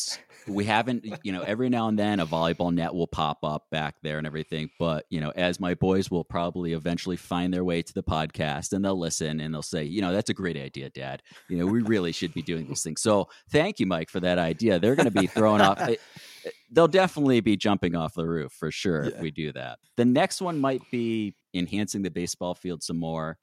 we 0.47 0.65
haven't, 0.65 1.05
you 1.25 1.33
know, 1.33 1.43
every 1.43 1.69
now 1.69 1.89
and 1.89 1.99
then 1.99 2.21
a 2.21 2.27
volleyball 2.27 2.73
net 2.73 2.95
will 2.95 3.09
pop 3.09 3.39
up 3.43 3.65
back 3.73 3.97
there 4.03 4.19
and 4.19 4.27
everything. 4.27 4.71
But, 4.79 5.05
you 5.11 5.21
know, 5.21 5.31
as 5.35 5.59
my 5.59 5.75
boys 5.75 6.13
will 6.13 6.23
probably 6.23 6.75
eventually 6.75 7.17
find 7.17 7.53
their 7.53 7.65
way 7.65 7.83
to 7.83 7.93
the 7.93 8.05
podcast 8.05 8.73
and 8.73 8.85
they'll 8.85 8.99
listen 9.01 9.41
and 9.41 9.53
they'll 9.53 9.61
say, 9.63 9.83
you 9.83 10.01
know, 10.01 10.13
that's 10.13 10.31
a 10.31 10.35
great 10.35 10.57
idea, 10.57 10.91
Dad. 10.91 11.25
You 11.49 11.57
know, 11.59 11.67
we 11.67 11.83
really 11.83 12.13
should 12.13 12.35
be 12.35 12.43
doing 12.43 12.69
these 12.69 12.85
things. 12.85 13.01
So 13.03 13.29
thank 13.51 13.81
you, 13.81 13.87
Mike, 13.87 14.11
for 14.11 14.21
that 14.21 14.39
idea. 14.39 14.79
They're 14.79 14.95
going 14.95 15.11
to 15.13 15.21
be 15.21 15.27
thrown 15.27 15.61
off. 15.61 15.81
it- 15.89 16.01
it- 16.45 16.55
They'll 16.71 16.89
definitely 16.89 17.41
be 17.41 17.57
jumping 17.57 17.95
off 17.95 18.15
the 18.15 18.27
roof 18.27 18.53
for 18.53 18.71
sure 18.73 19.05
if 19.05 19.21
we 19.21 19.31
do 19.31 19.53
that. 19.53 19.79
The 19.97 20.05
next 20.05 20.41
one 20.43 20.59
might 20.59 20.83
be 20.91 21.37
enhancing 21.55 22.03
the 22.03 22.11
baseball 22.11 22.55
field 22.55 22.83
some 22.83 22.99
more 22.99 23.39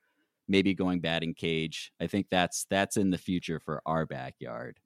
maybe 0.48 0.74
going 0.74 1.00
batting 1.00 1.34
cage. 1.34 1.92
I 2.00 2.08
think 2.08 2.28
that's 2.30 2.66
that's 2.70 2.98
in 2.98 3.10
the 3.10 3.18
future 3.18 3.60
for 3.60 3.82
our 3.86 4.06
backyard. 4.06 4.78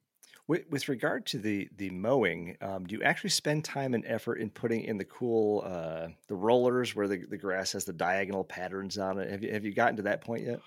With, 0.48 0.70
with 0.70 0.88
regard 0.88 1.26
to 1.26 1.38
the 1.38 1.68
the 1.76 1.90
mowing, 1.90 2.56
um, 2.60 2.84
do 2.86 2.94
you 2.94 3.02
actually 3.02 3.30
spend 3.30 3.64
time 3.64 3.94
and 3.94 4.04
effort 4.06 4.36
in 4.36 4.48
putting 4.48 4.84
in 4.84 4.96
the 4.96 5.04
cool 5.04 5.64
uh, 5.66 6.08
the 6.28 6.36
rollers 6.36 6.94
where 6.94 7.08
the, 7.08 7.18
the 7.18 7.36
grass 7.36 7.72
has 7.72 7.84
the 7.84 7.92
diagonal 7.92 8.44
patterns 8.44 8.96
on 8.96 9.18
it? 9.18 9.28
Have 9.30 9.42
you 9.42 9.52
have 9.52 9.64
you 9.64 9.74
gotten 9.74 9.96
to 9.96 10.02
that 10.02 10.20
point 10.20 10.44
yet? 10.44 10.60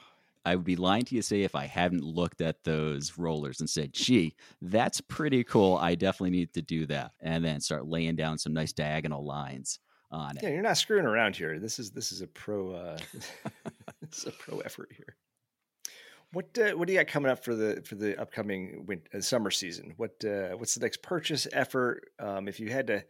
I 0.45 0.55
would 0.55 0.65
be 0.65 0.77
lying 0.77 1.03
to 1.03 1.15
you 1.15 1.21
say 1.21 1.41
if 1.41 1.53
I 1.53 1.65
hadn't 1.65 2.03
looked 2.03 2.41
at 2.41 2.63
those 2.63 3.17
rollers 3.17 3.59
and 3.61 3.69
said, 3.69 3.93
"Gee, 3.93 4.35
that's 4.61 4.99
pretty 4.99 5.43
cool. 5.43 5.77
I 5.77 5.95
definitely 5.95 6.31
need 6.31 6.53
to 6.53 6.61
do 6.61 6.85
that," 6.87 7.11
and 7.21 7.43
then 7.43 7.61
start 7.61 7.87
laying 7.87 8.15
down 8.15 8.37
some 8.37 8.53
nice 8.53 8.73
diagonal 8.73 9.25
lines 9.25 9.79
on 10.11 10.37
it. 10.37 10.43
Yeah, 10.43 10.49
you're 10.49 10.61
not 10.61 10.77
screwing 10.77 11.05
around 11.05 11.35
here. 11.35 11.59
This 11.59 11.79
is 11.79 11.91
this 11.91 12.11
is 12.11 12.21
a 12.21 12.27
pro 12.27 12.73
uh, 12.73 12.97
this 14.01 14.19
is 14.19 14.25
a 14.25 14.31
pro 14.31 14.59
effort 14.59 14.91
here. 14.95 15.15
What 16.31 16.57
uh, 16.57 16.71
what 16.71 16.87
do 16.87 16.93
you 16.93 16.99
got 16.99 17.07
coming 17.07 17.31
up 17.31 17.43
for 17.43 17.55
the 17.55 17.81
for 17.85 17.95
the 17.95 18.19
upcoming 18.19 18.85
win- 18.87 19.01
uh, 19.13 19.21
summer 19.21 19.51
season? 19.51 19.93
What 19.97 20.23
uh, 20.23 20.49
what's 20.57 20.75
the 20.75 20.81
next 20.81 21.01
purchase 21.01 21.47
effort? 21.51 22.09
Um, 22.19 22.47
if 22.47 22.59
you 22.59 22.69
had 22.69 22.87
to 22.87 23.03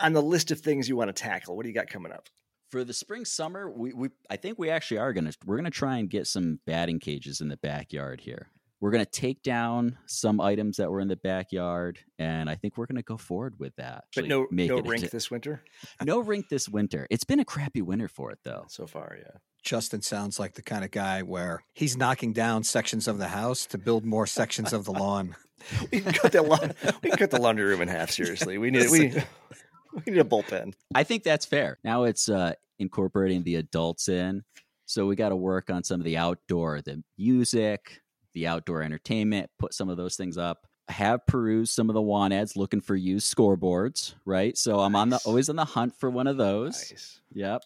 on 0.00 0.12
the 0.12 0.22
list 0.22 0.50
of 0.50 0.60
things 0.60 0.88
you 0.88 0.96
want 0.96 1.14
to 1.14 1.22
tackle? 1.22 1.56
What 1.56 1.64
do 1.64 1.68
you 1.68 1.74
got 1.74 1.88
coming 1.88 2.12
up? 2.12 2.28
For 2.70 2.82
the 2.82 2.92
spring 2.94 3.24
summer, 3.24 3.70
we, 3.70 3.92
we 3.92 4.08
I 4.30 4.36
think 4.36 4.58
we 4.58 4.70
actually 4.70 4.98
are 4.98 5.12
gonna 5.12 5.32
we're 5.44 5.56
gonna 5.56 5.70
try 5.70 5.98
and 5.98 6.08
get 6.08 6.26
some 6.26 6.60
batting 6.66 6.98
cages 6.98 7.40
in 7.40 7.48
the 7.48 7.56
backyard 7.56 8.20
here. 8.20 8.48
We're 8.84 8.90
gonna 8.90 9.06
take 9.06 9.42
down 9.42 9.96
some 10.04 10.42
items 10.42 10.76
that 10.76 10.90
were 10.90 11.00
in 11.00 11.08
the 11.08 11.16
backyard, 11.16 12.00
and 12.18 12.50
I 12.50 12.54
think 12.54 12.76
we're 12.76 12.84
gonna 12.84 13.00
go 13.00 13.16
forward 13.16 13.58
with 13.58 13.74
that. 13.76 14.04
But 14.14 14.26
no, 14.26 14.46
make 14.50 14.68
no 14.68 14.76
it 14.76 14.84
rink 14.84 15.04
into- 15.04 15.10
this 15.16 15.30
winter 15.30 15.64
no 16.04 16.18
rink 16.20 16.50
this 16.50 16.68
winter. 16.68 17.06
It's 17.08 17.24
been 17.24 17.40
a 17.40 17.46
crappy 17.46 17.80
winter 17.80 18.08
for 18.08 18.30
it 18.30 18.40
though. 18.44 18.66
so 18.68 18.86
far. 18.86 19.16
Yeah. 19.18 19.38
Justin 19.62 20.02
sounds 20.02 20.38
like 20.38 20.52
the 20.52 20.60
kind 20.60 20.84
of 20.84 20.90
guy 20.90 21.22
where 21.22 21.64
he's 21.72 21.96
knocking 21.96 22.34
down 22.34 22.62
sections 22.62 23.08
of 23.08 23.16
the 23.16 23.28
house 23.28 23.64
to 23.64 23.78
build 23.78 24.04
more 24.04 24.26
sections 24.26 24.74
of 24.74 24.84
the 24.84 24.92
lawn. 24.92 25.34
We 25.90 26.00
can 26.00 26.12
cut 26.12 26.32
the 26.32 26.42
laun- 26.42 26.74
we 27.02 27.08
can 27.08 27.18
cut 27.18 27.30
the 27.30 27.40
laundry 27.40 27.64
room 27.64 27.80
in 27.80 27.88
half. 27.88 28.10
Seriously, 28.10 28.58
we 28.58 28.70
need 28.70 28.90
we, 28.90 28.98
we 29.94 30.12
need 30.12 30.18
a 30.20 30.24
bullpen. 30.24 30.74
I 30.94 31.04
think 31.04 31.22
that's 31.22 31.46
fair. 31.46 31.78
Now 31.84 32.04
it's 32.04 32.28
uh, 32.28 32.52
incorporating 32.78 33.44
the 33.44 33.54
adults 33.54 34.10
in. 34.10 34.44
So 34.84 35.06
we 35.06 35.16
got 35.16 35.30
to 35.30 35.36
work 35.36 35.70
on 35.70 35.82
some 35.84 36.02
of 36.02 36.04
the 36.04 36.18
outdoor, 36.18 36.82
the 36.82 37.02
music, 37.16 38.02
the 38.34 38.46
outdoor 38.46 38.82
entertainment, 38.82 39.50
put 39.58 39.72
some 39.74 39.88
of 39.88 39.96
those 39.96 40.16
things 40.16 40.36
up. 40.36 40.66
I 40.88 40.92
have 40.92 41.26
perused 41.26 41.72
some 41.72 41.88
of 41.88 41.94
the 41.94 42.02
want 42.02 42.34
ads 42.34 42.56
looking 42.56 42.80
for 42.82 42.94
used 42.94 43.34
scoreboards, 43.34 44.14
right? 44.26 44.56
So 44.58 44.80
I'm 44.80 44.94
on 44.94 45.08
the 45.08 45.18
always 45.24 45.48
on 45.48 45.56
the 45.56 45.64
hunt 45.64 45.96
for 45.98 46.10
one 46.10 46.26
of 46.26 46.36
those. 46.36 46.74
Nice. 46.90 47.20
Yep. 47.32 47.62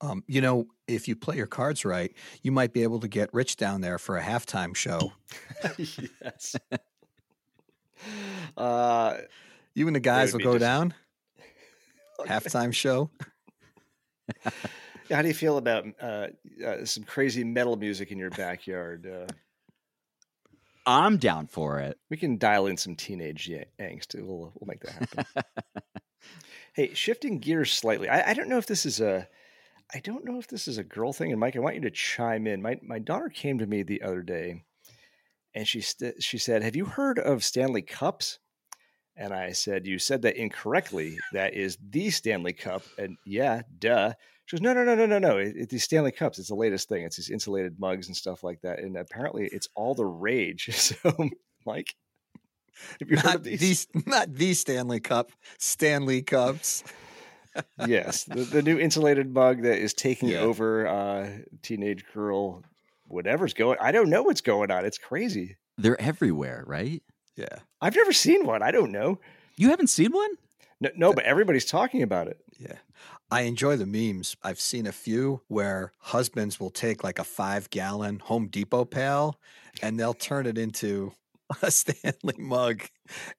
Um, 0.00 0.24
you 0.26 0.40
know, 0.40 0.66
if 0.88 1.06
you 1.08 1.14
play 1.16 1.36
your 1.36 1.46
cards 1.46 1.84
right, 1.84 2.12
you 2.42 2.50
might 2.52 2.72
be 2.72 2.82
able 2.82 3.00
to 3.00 3.08
get 3.08 3.32
Rich 3.32 3.56
down 3.56 3.80
there 3.82 3.98
for 3.98 4.16
a 4.18 4.22
halftime 4.22 4.74
show. 4.74 5.12
yes. 5.78 6.56
Uh, 8.56 9.16
You 9.74 9.86
and 9.86 9.96
the 9.96 10.00
guys 10.00 10.32
will 10.32 10.40
go 10.40 10.52
just- 10.54 10.60
down. 10.60 10.94
Halftime 12.26 12.72
show. 12.72 13.10
how 15.10 15.22
do 15.22 15.28
you 15.28 15.34
feel 15.34 15.58
about 15.58 15.86
uh, 16.00 16.28
uh, 16.64 16.84
some 16.84 17.04
crazy 17.04 17.44
metal 17.44 17.76
music 17.76 18.10
in 18.10 18.18
your 18.18 18.30
backyard? 18.30 19.06
I'm 20.86 21.16
down 21.16 21.48
for 21.48 21.80
it. 21.80 21.98
we 22.08 22.16
can 22.16 22.38
dial 22.38 22.66
in 22.66 22.76
some 22.76 22.94
teenage 22.94 23.50
angst. 23.80 24.14
We'll 24.14 24.52
we'll 24.54 24.66
make 24.66 24.80
that 24.82 24.92
happen. 24.92 25.44
hey, 26.74 26.94
shifting 26.94 27.40
gears 27.40 27.72
slightly. 27.72 28.08
I, 28.08 28.30
I 28.30 28.34
don't 28.34 28.48
know 28.48 28.58
if 28.58 28.66
this 28.66 28.86
is 28.86 29.00
a. 29.00 29.28
I 29.94 30.00
don't 30.00 30.24
know 30.24 30.38
if 30.38 30.48
this 30.48 30.66
is 30.66 30.78
a 30.78 30.84
girl 30.84 31.12
thing, 31.12 31.30
and 31.30 31.40
Mike, 31.40 31.54
I 31.56 31.60
want 31.60 31.76
you 31.76 31.82
to 31.82 31.90
chime 31.90 32.46
in. 32.46 32.62
My 32.62 32.78
my 32.82 32.98
daughter 32.98 33.28
came 33.28 33.58
to 33.58 33.66
me 33.66 33.82
the 33.82 34.02
other 34.02 34.22
day, 34.22 34.62
and 35.54 35.66
she 35.66 35.80
st- 35.80 36.22
she 36.22 36.38
said, 36.38 36.62
"Have 36.62 36.76
you 36.76 36.84
heard 36.84 37.18
of 37.18 37.44
Stanley 37.44 37.82
Cups?" 37.82 38.38
And 39.16 39.32
I 39.32 39.52
said, 39.52 39.86
"You 39.86 39.98
said 39.98 40.22
that 40.22 40.36
incorrectly. 40.36 41.18
That 41.32 41.54
is 41.54 41.78
the 41.80 42.10
Stanley 42.10 42.52
Cup." 42.52 42.82
And 42.98 43.16
yeah, 43.26 43.62
duh. 43.78 44.12
She 44.46 44.56
goes, 44.56 44.62
"No, 44.62 44.72
no, 44.72 44.84
no, 44.84 44.94
no, 44.94 45.06
no, 45.06 45.18
no. 45.18 45.38
It, 45.38 45.54
it's 45.56 45.72
these 45.72 45.84
Stanley 45.84 46.12
Cups. 46.12 46.38
It's 46.38 46.48
the 46.48 46.54
latest 46.54 46.88
thing. 46.88 47.04
It's 47.04 47.16
these 47.16 47.30
insulated 47.30 47.78
mugs 47.78 48.06
and 48.06 48.16
stuff 48.16 48.42
like 48.44 48.60
that. 48.62 48.78
And 48.78 48.96
apparently, 48.96 49.48
it's 49.52 49.68
all 49.74 49.94
the 49.94 50.06
rage." 50.06 50.70
So, 50.72 51.12
Mike, 51.66 51.94
have 53.00 53.10
you 53.10 53.16
heard 53.16 53.34
of 53.36 53.44
these? 53.44 53.60
these, 53.60 53.86
not 54.06 54.32
the 54.32 54.54
Stanley 54.54 55.00
Cup, 55.00 55.32
Stanley 55.58 56.22
Cups. 56.22 56.84
yes, 57.86 58.24
the, 58.24 58.42
the 58.42 58.62
new 58.62 58.78
insulated 58.78 59.32
mug 59.32 59.62
that 59.62 59.78
is 59.78 59.94
taking 59.94 60.28
Yeah. 60.28 60.40
over 60.40 60.86
uh, 60.86 61.30
teenage 61.62 62.04
girl, 62.14 62.62
whatever's 63.08 63.54
going. 63.54 63.78
I 63.80 63.92
don't 63.92 64.10
know 64.10 64.22
what's 64.22 64.42
going 64.42 64.70
on. 64.70 64.84
It's 64.84 64.98
crazy. 64.98 65.56
They're 65.78 66.00
everywhere, 66.00 66.64
right? 66.66 67.02
Yeah, 67.34 67.58
I've 67.80 67.96
never 67.96 68.12
seen 68.12 68.46
one. 68.46 68.62
I 68.62 68.70
don't 68.70 68.92
know. 68.92 69.18
You 69.56 69.70
haven't 69.70 69.88
seen 69.88 70.12
one? 70.12 70.30
No, 70.80 70.90
no 70.96 71.12
but 71.12 71.24
everybody's 71.24 71.64
talking 71.64 72.02
about 72.02 72.28
it. 72.28 72.40
yeah. 72.58 72.76
I 73.30 73.42
enjoy 73.42 73.76
the 73.76 73.86
memes. 73.86 74.36
I've 74.42 74.60
seen 74.60 74.86
a 74.86 74.92
few 74.92 75.40
where 75.48 75.92
husbands 75.98 76.60
will 76.60 76.70
take 76.70 77.02
like 77.02 77.18
a 77.18 77.24
five 77.24 77.68
gallon 77.70 78.20
Home 78.20 78.46
Depot 78.46 78.84
pail 78.84 79.40
and 79.82 79.98
they'll 79.98 80.14
turn 80.14 80.46
it 80.46 80.56
into 80.56 81.12
a 81.62 81.70
Stanley 81.70 82.36
mug 82.38 82.82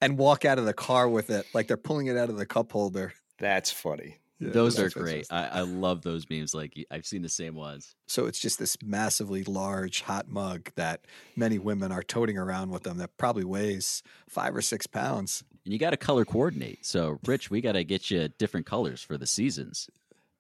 and 0.02 0.18
walk 0.18 0.44
out 0.44 0.60
of 0.60 0.66
the 0.66 0.74
car 0.74 1.08
with 1.08 1.30
it 1.30 1.46
like 1.54 1.68
they're 1.68 1.78
pulling 1.78 2.08
it 2.08 2.18
out 2.18 2.30
of 2.30 2.38
the 2.38 2.46
cup 2.46 2.72
holder. 2.72 3.14
That's 3.40 3.72
funny. 3.72 4.18
Yeah, 4.40 4.50
those 4.52 4.78
are 4.78 4.90
great. 4.90 5.26
I, 5.32 5.48
I 5.48 5.62
love 5.62 6.04
those 6.04 6.30
memes. 6.30 6.54
Like 6.54 6.74
I've 6.92 7.08
seen 7.08 7.24
the 7.24 7.30
same 7.30 7.56
ones. 7.56 7.96
So 8.08 8.28
it's 8.28 8.40
just 8.40 8.60
this 8.60 8.78
massively 8.84 9.44
large 9.44 10.02
hot 10.02 10.28
mug 10.28 10.70
that 10.76 11.06
many 11.36 11.58
women 11.58 11.92
are 11.92 12.04
toting 12.04 12.38
around 12.38 12.70
with 12.70 12.84
them 12.84 12.98
that 12.98 13.18
probably 13.18 13.46
weighs 13.46 14.04
five 14.30 14.56
or 14.56 14.62
six 14.62 14.86
pounds. 14.86 15.44
And 15.68 15.74
you 15.74 15.80
got 15.80 15.90
to 15.90 15.98
color 15.98 16.24
coordinate. 16.24 16.86
So, 16.86 17.20
Rich, 17.26 17.52
we 17.52 17.60
got 17.60 17.74
to 17.74 17.84
get 17.84 18.10
you 18.10 18.30
different 18.30 18.66
colors 18.66 19.02
for 19.02 19.18
the 19.18 19.28
seasons. 19.28 19.90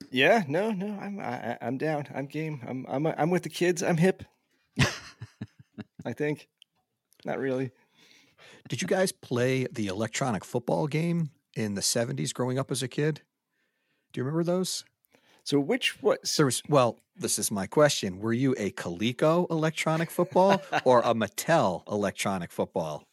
Yeah, 0.09 0.45
no, 0.47 0.71
no, 0.71 0.97
I'm 1.01 1.19
I, 1.19 1.57
I'm 1.61 1.77
down. 1.77 2.07
I'm 2.15 2.27
game. 2.27 2.61
I'm 2.65 2.85
I'm 2.87 3.05
I'm 3.07 3.29
with 3.29 3.43
the 3.43 3.49
kids. 3.49 3.83
I'm 3.83 3.97
hip. 3.97 4.23
I 6.05 6.13
think. 6.13 6.47
Not 7.25 7.39
really. 7.39 7.71
Did 8.69 8.81
you 8.81 8.87
guys 8.87 9.11
play 9.11 9.67
the 9.69 9.87
electronic 9.87 10.45
football 10.45 10.87
game 10.87 11.31
in 11.57 11.73
the 11.75 11.81
70s 11.81 12.33
growing 12.33 12.57
up 12.57 12.71
as 12.71 12.81
a 12.81 12.87
kid? 12.87 13.19
Do 14.13 14.21
you 14.21 14.23
remember 14.23 14.45
those? 14.45 14.85
So 15.43 15.59
which 15.59 16.01
what? 16.01 16.19
There 16.37 16.45
was, 16.45 16.63
well, 16.69 16.99
this 17.17 17.37
is 17.37 17.51
my 17.51 17.67
question. 17.67 18.19
Were 18.19 18.31
you 18.31 18.55
a 18.57 18.71
Coleco 18.71 19.51
electronic 19.51 20.09
football 20.09 20.61
or 20.85 21.01
a 21.01 21.13
Mattel 21.13 21.83
electronic 21.91 22.49
football? 22.49 23.03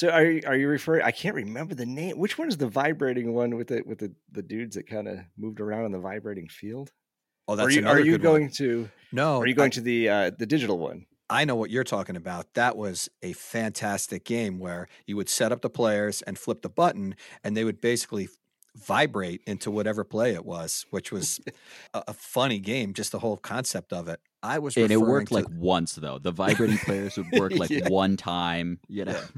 So 0.00 0.08
are 0.08 0.24
you, 0.24 0.40
are 0.46 0.56
you 0.56 0.66
referring? 0.66 1.02
I 1.02 1.10
can't 1.10 1.34
remember 1.34 1.74
the 1.74 1.84
name. 1.84 2.16
Which 2.18 2.38
one 2.38 2.48
is 2.48 2.56
the 2.56 2.68
vibrating 2.68 3.34
one 3.34 3.54
with 3.56 3.68
the 3.68 3.82
with 3.84 3.98
the, 3.98 4.10
the 4.32 4.40
dudes 4.42 4.76
that 4.76 4.86
kind 4.88 5.06
of 5.08 5.18
moved 5.36 5.60
around 5.60 5.84
on 5.84 5.92
the 5.92 5.98
vibrating 5.98 6.48
field? 6.48 6.90
Oh, 7.46 7.52
are 7.52 7.56
that's 7.56 7.74
you, 7.74 7.80
another 7.82 7.98
are 7.98 8.00
you 8.00 8.12
good 8.12 8.24
one. 8.24 8.40
going 8.40 8.50
to? 8.52 8.88
No, 9.12 9.40
Are 9.40 9.46
you 9.46 9.52
I- 9.52 9.56
going 9.56 9.70
to 9.72 9.80
the 9.82 10.08
uh, 10.08 10.30
the 10.38 10.46
digital 10.46 10.78
one? 10.78 11.04
I 11.28 11.44
know 11.44 11.54
what 11.54 11.68
you're 11.70 11.84
talking 11.84 12.16
about. 12.16 12.54
That 12.54 12.76
was 12.78 13.08
a 13.22 13.34
fantastic 13.34 14.24
game 14.24 14.58
where 14.58 14.88
you 15.06 15.16
would 15.16 15.28
set 15.28 15.52
up 15.52 15.60
the 15.60 15.68
players 15.70 16.22
and 16.22 16.38
flip 16.38 16.62
the 16.62 16.70
button, 16.70 17.14
and 17.44 17.54
they 17.56 17.64
would 17.64 17.80
basically 17.82 18.28
vibrate 18.76 19.42
into 19.46 19.70
whatever 19.70 20.02
play 20.02 20.32
it 20.32 20.44
was, 20.46 20.86
which 20.90 21.12
was 21.12 21.40
a, 21.94 22.02
a 22.08 22.12
funny 22.14 22.58
game. 22.58 22.94
Just 22.94 23.12
the 23.12 23.18
whole 23.18 23.36
concept 23.36 23.92
of 23.92 24.08
it. 24.08 24.18
I 24.42 24.58
was 24.60 24.76
And 24.76 24.90
it 24.90 24.96
worked 24.96 25.28
to- 25.28 25.34
like 25.34 25.46
once, 25.54 25.92
though. 25.94 26.18
The 26.18 26.32
vibrating 26.32 26.78
players 26.78 27.16
would 27.18 27.30
work 27.38 27.52
like 27.56 27.70
Yeah. 27.70 27.88
one 27.88 28.16
time, 28.16 28.78
you 28.88 29.04
know. 29.04 29.20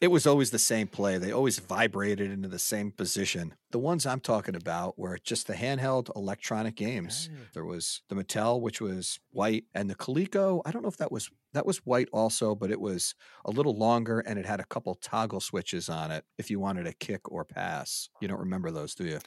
it 0.00 0.08
was 0.08 0.26
always 0.26 0.50
the 0.50 0.58
same 0.58 0.86
play. 0.86 1.18
They 1.18 1.32
always 1.32 1.58
vibrated 1.58 2.30
into 2.30 2.48
the 2.48 2.58
same 2.58 2.90
position. 2.90 3.54
The 3.70 3.78
ones 3.78 4.06
I'm 4.06 4.20
talking 4.20 4.54
about 4.54 4.98
were 4.98 5.18
just 5.22 5.46
the 5.46 5.54
handheld 5.54 6.14
electronic 6.14 6.76
games. 6.76 7.28
There 7.52 7.64
was 7.64 8.02
the 8.08 8.14
Mattel, 8.14 8.60
which 8.60 8.80
was 8.80 9.18
white, 9.30 9.64
and 9.74 9.90
the 9.90 9.94
Coleco. 9.94 10.62
I 10.64 10.70
don't 10.70 10.82
know 10.82 10.88
if 10.88 10.96
that 10.98 11.12
was 11.12 11.30
that 11.52 11.66
was 11.66 11.78
white 11.78 12.08
also, 12.12 12.54
but 12.54 12.70
it 12.70 12.80
was 12.80 13.14
a 13.44 13.50
little 13.50 13.76
longer 13.76 14.20
and 14.20 14.38
it 14.38 14.44
had 14.46 14.60
a 14.60 14.64
couple 14.64 14.94
toggle 14.94 15.40
switches 15.40 15.88
on 15.88 16.10
it 16.10 16.24
if 16.38 16.50
you 16.50 16.60
wanted 16.60 16.86
a 16.86 16.92
kick 16.92 17.30
or 17.32 17.44
pass. 17.44 18.10
You 18.20 18.28
don't 18.28 18.40
remember 18.40 18.70
those, 18.70 18.94
do 18.94 19.04
you? 19.04 19.18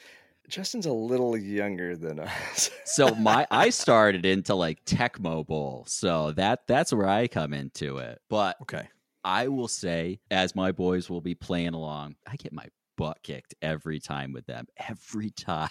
Justin's 0.48 0.86
a 0.86 0.92
little 0.92 1.36
younger 1.36 1.96
than 1.96 2.18
us. 2.18 2.70
So 2.84 3.14
my 3.14 3.46
I 3.50 3.70
started 3.70 4.24
into 4.26 4.54
like 4.54 4.84
Tecmo 4.84 5.46
Bowl. 5.46 5.84
So 5.86 6.32
that 6.32 6.66
that's 6.66 6.92
where 6.92 7.08
I 7.08 7.28
come 7.28 7.52
into 7.52 7.98
it. 7.98 8.20
But 8.28 8.56
Okay. 8.62 8.88
I 9.24 9.48
will 9.48 9.68
say, 9.68 10.20
as 10.30 10.54
my 10.54 10.72
boys 10.72 11.10
will 11.10 11.20
be 11.20 11.34
playing 11.34 11.74
along, 11.74 12.16
I 12.26 12.36
get 12.36 12.52
my 12.52 12.66
butt 12.96 13.22
kicked 13.22 13.54
every 13.62 14.00
time 14.00 14.32
with 14.32 14.46
them. 14.46 14.66
Every 14.88 15.30
time. 15.36 15.68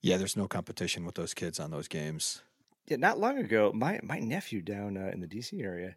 Yeah, 0.00 0.18
there's 0.18 0.36
no 0.36 0.46
competition 0.46 1.04
with 1.04 1.14
those 1.14 1.34
kids 1.34 1.58
on 1.58 1.70
those 1.70 1.88
games. 1.88 2.42
yeah, 2.86 2.96
not 2.96 3.18
long 3.18 3.38
ago, 3.38 3.72
my 3.74 3.98
my 4.02 4.18
nephew 4.18 4.62
down 4.62 4.96
uh, 4.96 5.10
in 5.12 5.20
the 5.20 5.26
DC 5.26 5.60
area. 5.62 5.96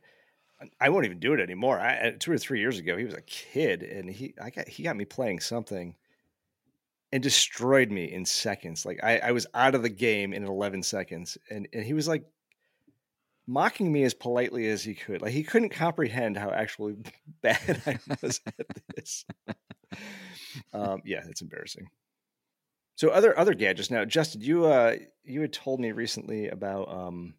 I 0.81 0.89
won't 0.89 1.05
even 1.05 1.19
do 1.19 1.33
it 1.33 1.39
anymore. 1.39 1.79
I, 1.79 1.97
uh, 1.97 2.11
two 2.17 2.31
or 2.31 2.37
three 2.39 2.59
years 2.59 2.79
ago, 2.79 2.97
he 2.97 3.03
was 3.03 3.13
a 3.13 3.21
kid, 3.21 3.83
and 3.83 4.09
he 4.09 4.33
I 4.41 4.49
got 4.49 4.67
he 4.67 4.83
got 4.83 4.95
me 4.95 5.05
playing 5.05 5.39
something, 5.41 5.95
and 7.11 7.21
destroyed 7.21 7.91
me 7.91 8.11
in 8.11 8.25
seconds. 8.25 8.85
Like 8.85 8.99
I, 9.03 9.19
I 9.19 9.31
was 9.31 9.45
out 9.53 9.75
of 9.75 9.83
the 9.83 9.89
game 9.89 10.33
in 10.33 10.43
11 10.43 10.83
seconds, 10.83 11.37
and 11.49 11.67
and 11.73 11.83
he 11.83 11.93
was 11.93 12.07
like 12.07 12.23
mocking 13.47 13.91
me 13.91 14.03
as 14.03 14.13
politely 14.13 14.67
as 14.67 14.83
he 14.83 14.93
could. 14.93 15.21
Like 15.21 15.31
he 15.31 15.43
couldn't 15.43 15.69
comprehend 15.69 16.37
how 16.37 16.51
actually 16.51 16.95
bad 17.41 17.81
I 17.85 17.97
was 18.21 18.41
at 18.45 18.67
this. 18.95 19.25
Um, 20.73 21.01
yeah, 21.05 21.23
it's 21.29 21.41
embarrassing. 21.41 21.87
So 22.95 23.09
other 23.09 23.37
other 23.37 23.53
gadgets 23.53 23.91
now, 23.91 24.05
Justin, 24.05 24.41
you 24.41 24.65
uh 24.65 24.95
you 25.23 25.41
had 25.41 25.53
told 25.53 25.79
me 25.79 25.91
recently 25.91 26.49
about 26.49 26.91
um 26.91 27.35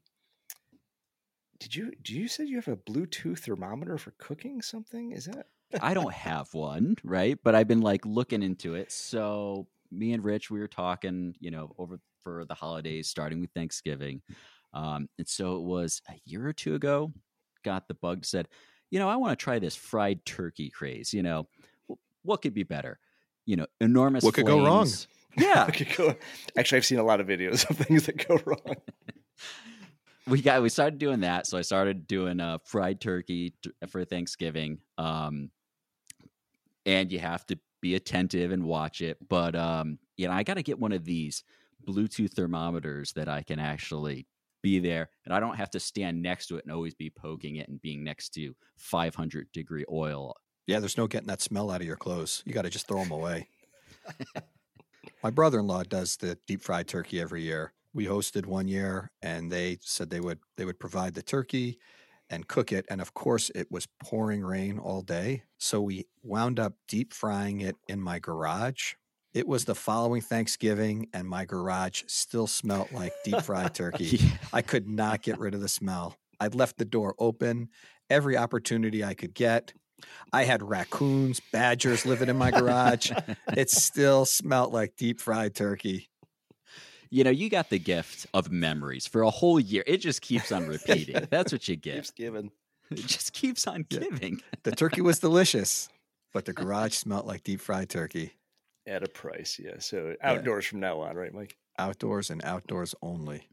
did 1.59 1.75
you 1.75 1.93
do 2.01 2.15
you 2.15 2.29
said 2.29 2.49
you 2.49 2.57
have 2.57 2.69
a 2.69 2.77
Bluetooth 2.77 3.41
thermometer 3.41 3.99
for 3.99 4.13
cooking 4.13 4.63
something? 4.63 5.13
Is 5.13 5.27
that 5.27 5.47
I 5.83 5.95
don't 5.95 6.13
have 6.13 6.55
one, 6.55 6.97
right? 7.05 7.39
But 7.43 7.55
I've 7.55 7.69
been 7.69 7.83
like 7.83 8.07
looking 8.07 8.43
into 8.43 8.75
it. 8.75 8.93
So 8.93 9.67
me 9.91 10.13
and 10.13 10.25
Rich, 10.25 10.51
we 10.51 10.61
were 10.61 10.69
talking, 10.69 11.35
you 11.41 11.51
know, 11.51 11.75
over 11.77 12.01
for 12.23 12.45
the 12.45 12.55
holidays, 12.55 13.09
starting 13.09 13.41
with 13.41 13.51
Thanksgiving. 13.51 14.23
Um, 14.79 15.09
and 15.19 15.27
so 15.29 15.57
it 15.57 15.63
was 15.63 16.01
a 16.09 16.15
year 16.25 16.47
or 16.47 16.53
two 16.53 16.77
ago, 16.77 17.13
got 17.65 17.89
the 17.89 17.95
bug 17.95 18.25
said, 18.25 18.47
you 18.91 19.01
know, 19.01 19.09
I 19.09 19.17
want 19.17 19.37
to 19.37 19.43
try 19.43 19.59
this 19.59 19.75
fried 19.75 20.25
turkey 20.25 20.71
craze. 20.71 21.13
You 21.13 21.25
know, 21.25 21.49
what 22.23 22.43
could 22.43 22.55
be 22.55 22.63
better? 22.63 23.01
You 23.45 23.57
know, 23.57 23.67
enormous. 23.81 24.23
What 24.23 24.35
could 24.35 24.47
go 24.47 24.65
wrong? 24.65 24.87
Yeah, 25.37 25.69
go- 25.97 26.17
Actually, 26.57 26.79
I've 26.79 26.85
seen 26.87 26.99
a 26.99 27.05
lot 27.05 27.21
of 27.21 27.27
videos 27.29 27.69
of 27.71 27.77
things 27.77 28.07
that 28.07 28.27
go 28.27 28.41
wrong. 28.45 28.77
we 30.27 30.43
got 30.43 30.63
we 30.63 30.69
started 30.69 30.99
doing 30.99 31.21
that. 31.21 31.47
So 31.47 31.59
I 31.59 31.63
started 31.63 32.07
doing 32.07 32.41
uh, 32.41 32.59
fried 32.65 33.01
turkey 33.01 33.55
t- 33.63 33.71
for 33.89 34.05
Thanksgiving. 34.05 34.79
Um, 34.97 35.51
and 36.87 37.13
you 37.13 37.19
have 37.19 37.47
to 37.47 37.59
be 37.81 37.95
attentive 37.95 38.53
and 38.53 38.65
watch 38.65 39.01
it. 39.01 39.19
But 39.29 39.55
um, 39.55 39.99
you 40.17 40.27
know, 40.27 40.35
I 40.35 40.43
got 40.43 40.55
to 40.55 40.63
get 40.63 40.79
one 40.79 40.93
of 40.93 41.05
these 41.05 41.45
Bluetooth 41.87 42.33
thermometers 42.33 43.13
that 43.13 43.29
I 43.29 43.43
can 43.43 43.59
actually 43.61 44.27
be 44.63 44.79
there, 44.79 45.11
and 45.25 45.35
I 45.35 45.41
don't 45.41 45.57
have 45.57 45.71
to 45.71 45.81
stand 45.81 46.23
next 46.23 46.47
to 46.49 46.57
it 46.57 46.65
and 46.65 46.73
always 46.73 46.95
be 46.95 47.11
poking 47.11 47.57
it 47.57 47.69
and 47.69 47.81
being 47.81 48.05
next 48.05 48.31
to 48.31 48.55
500 48.77 49.51
degree 49.53 49.85
oil. 49.91 50.35
Yeah, 50.67 50.81
there's 50.81 50.99
no 50.99 51.07
getting 51.07 51.29
that 51.29 51.41
smell 51.41 51.71
out 51.71 51.81
of 51.81 51.87
your 51.87 51.97
clothes. 51.97 52.43
You 52.45 52.53
got 52.53 52.63
to 52.63 52.71
just 52.71 52.87
throw 52.89 53.03
them 53.03 53.13
away. 53.13 53.49
My 55.23 55.31
brother-in-law 55.31 55.85
does 55.85 56.17
the 56.17 56.39
deep 56.47 56.63
fried 56.63 56.89
turkey 56.89 57.21
every 57.21 57.43
year. 57.43 57.73
We 57.95 58.07
hosted 58.07 58.47
one 58.47 58.69
year, 58.69 59.11
and 59.23 59.51
they 59.51 59.79
said 59.81 60.11
they 60.11 60.21
would 60.21 60.41
they 60.57 60.65
would 60.65 60.79
provide 60.79 61.15
the 61.15 61.23
turkey 61.23 61.79
and 62.31 62.47
cook 62.47 62.73
it. 62.73 62.85
And 62.91 63.01
of 63.01 63.15
course, 63.15 63.51
it 63.55 63.71
was 63.71 63.89
pouring 64.03 64.43
rain 64.43 64.79
all 64.79 65.03
day, 65.03 65.45
so 65.57 65.81
we 65.81 66.07
wound 66.23 66.61
up 66.61 66.75
deep 66.87 67.15
frying 67.15 67.63
it 67.63 67.77
in 67.89 68.01
my 68.01 68.19
garage. 68.19 68.95
It 69.35 69.47
was 69.47 69.65
the 69.67 69.75
following 69.75 70.21
Thanksgiving, 70.23 71.09
and 71.13 71.29
my 71.29 71.45
garage 71.45 72.03
still 72.07 72.47
smelt 72.47 72.93
like 72.93 73.13
deep 73.25 73.41
fried 73.43 73.75
turkey. 73.75 74.21
I 74.53 74.63
could 74.63 74.89
not 74.89 75.23
get 75.23 75.39
rid 75.39 75.55
of 75.55 75.61
the 75.61 75.69
smell. 75.69 76.17
I'd 76.41 76.55
left 76.55 76.79
the 76.79 76.85
door 76.85 77.15
open 77.19 77.69
every 78.11 78.37
opportunity 78.37 79.05
I 79.05 79.15
could 79.15 79.35
get. 79.35 79.73
I 80.33 80.45
had 80.45 80.63
raccoons, 80.63 81.41
badgers 81.53 82.07
living 82.07 82.29
in 82.29 82.37
my 82.37 82.51
garage. 82.51 83.11
It 83.57 83.71
still 83.71 84.25
smelt 84.25 84.73
like 84.73 84.97
deep 84.97 85.21
fried 85.21 85.55
turkey. 85.55 86.09
you 87.11 87.25
know, 87.25 87.31
you 87.31 87.51
got 87.51 87.71
the 87.71 87.79
gift 87.79 88.27
of 88.33 88.51
memories 88.53 89.07
for 89.07 89.23
a 89.23 89.31
whole 89.31 89.59
year. 89.59 89.83
It 89.87 89.97
just 89.99 90.23
keeps 90.23 90.53
on 90.53 90.67
repeating. 90.69 91.27
That's 91.31 91.51
what 91.53 91.67
you 91.69 91.77
get. 91.77 91.95
Keeps 91.97 92.11
giving. 92.13 92.51
It 92.91 93.07
just 93.07 93.33
keeps 93.33 93.67
on 93.67 93.85
Yeah. 93.91 94.01
giving. 94.01 94.41
The 94.63 94.71
turkey 94.73 95.01
was 95.01 95.19
delicious, 95.19 95.89
but 96.33 96.45
the 96.45 96.53
garage 96.53 96.95
smelled 96.95 97.27
like 97.27 97.43
deep 97.43 97.61
fried 97.61 97.89
turkey. 97.91 98.33
At 98.89 99.03
a 99.03 99.09
price, 99.09 99.61
yeah. 99.63 99.75
So 99.81 100.15
outdoors 100.23 100.65
from 100.65 100.81
now 100.81 101.01
on, 101.01 101.15
right, 101.15 101.35
Mike? 101.35 101.59
Outdoors 101.79 102.31
and 102.31 102.43
outdoors 102.43 102.95
only. 103.03 103.47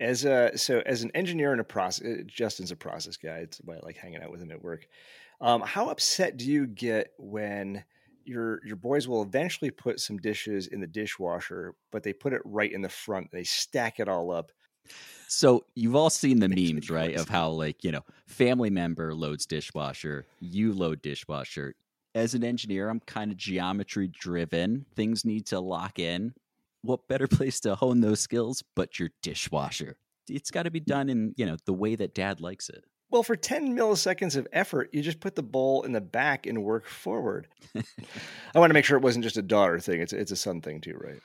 As 0.00 0.24
a 0.24 0.56
so 0.56 0.82
as 0.86 1.02
an 1.02 1.10
engineer 1.14 1.52
and 1.52 1.60
a 1.60 1.64
process, 1.64 2.24
Justin's 2.26 2.70
a 2.70 2.76
process 2.76 3.18
guy. 3.18 3.38
It's 3.38 3.58
why 3.58 3.74
I 3.74 3.80
like 3.82 3.98
hanging 3.98 4.22
out 4.22 4.30
with 4.30 4.40
him 4.40 4.50
at 4.50 4.62
work. 4.62 4.88
Um, 5.42 5.60
how 5.60 5.90
upset 5.90 6.38
do 6.38 6.50
you 6.50 6.66
get 6.66 7.12
when 7.18 7.84
your 8.24 8.64
your 8.64 8.76
boys 8.76 9.06
will 9.06 9.22
eventually 9.22 9.70
put 9.70 10.00
some 10.00 10.16
dishes 10.16 10.68
in 10.68 10.80
the 10.80 10.86
dishwasher, 10.86 11.74
but 11.92 12.02
they 12.02 12.14
put 12.14 12.32
it 12.32 12.40
right 12.46 12.72
in 12.72 12.80
the 12.80 12.88
front? 12.88 13.30
They 13.30 13.44
stack 13.44 14.00
it 14.00 14.08
all 14.08 14.32
up. 14.32 14.50
So 15.28 15.64
you've 15.74 15.96
all 15.96 16.10
seen 16.10 16.40
the 16.40 16.48
memes, 16.48 16.90
right? 16.90 17.14
Of 17.14 17.28
how 17.28 17.50
like, 17.50 17.84
you 17.84 17.92
know, 17.92 18.04
family 18.26 18.70
member 18.70 19.14
loads 19.14 19.46
dishwasher, 19.46 20.26
you 20.40 20.72
load 20.72 21.02
dishwasher. 21.02 21.74
As 22.14 22.34
an 22.34 22.44
engineer, 22.44 22.88
I'm 22.88 23.00
kind 23.00 23.32
of 23.32 23.36
geometry 23.36 24.06
driven. 24.06 24.86
Things 24.94 25.24
need 25.24 25.46
to 25.46 25.58
lock 25.58 25.98
in. 25.98 26.34
What 26.82 27.08
better 27.08 27.26
place 27.28 27.58
to 27.60 27.74
hone 27.74 28.00
those 28.00 28.20
skills 28.20 28.62
but 28.76 28.98
your 28.98 29.10
dishwasher? 29.22 29.96
It's 30.28 30.50
got 30.50 30.62
to 30.62 30.70
be 30.70 30.80
done 30.80 31.08
in, 31.08 31.34
you 31.36 31.44
know, 31.44 31.56
the 31.66 31.72
way 31.72 31.96
that 31.96 32.14
dad 32.14 32.40
likes 32.40 32.68
it. 32.68 32.84
Well, 33.10 33.22
for 33.22 33.36
10 33.36 33.76
milliseconds 33.76 34.36
of 34.36 34.48
effort, 34.52 34.90
you 34.92 35.02
just 35.02 35.20
put 35.20 35.34
the 35.34 35.42
bowl 35.42 35.82
in 35.82 35.92
the 35.92 36.00
back 36.00 36.46
and 36.46 36.64
work 36.64 36.86
forward. 36.86 37.48
I 37.76 38.58
want 38.58 38.70
to 38.70 38.74
make 38.74 38.84
sure 38.84 38.96
it 38.96 39.04
wasn't 39.04 39.24
just 39.24 39.36
a 39.36 39.42
daughter 39.42 39.78
thing. 39.78 40.00
It's 40.00 40.12
it's 40.12 40.32
a 40.32 40.36
son 40.36 40.60
thing 40.60 40.80
too, 40.80 40.96
right? 40.98 41.20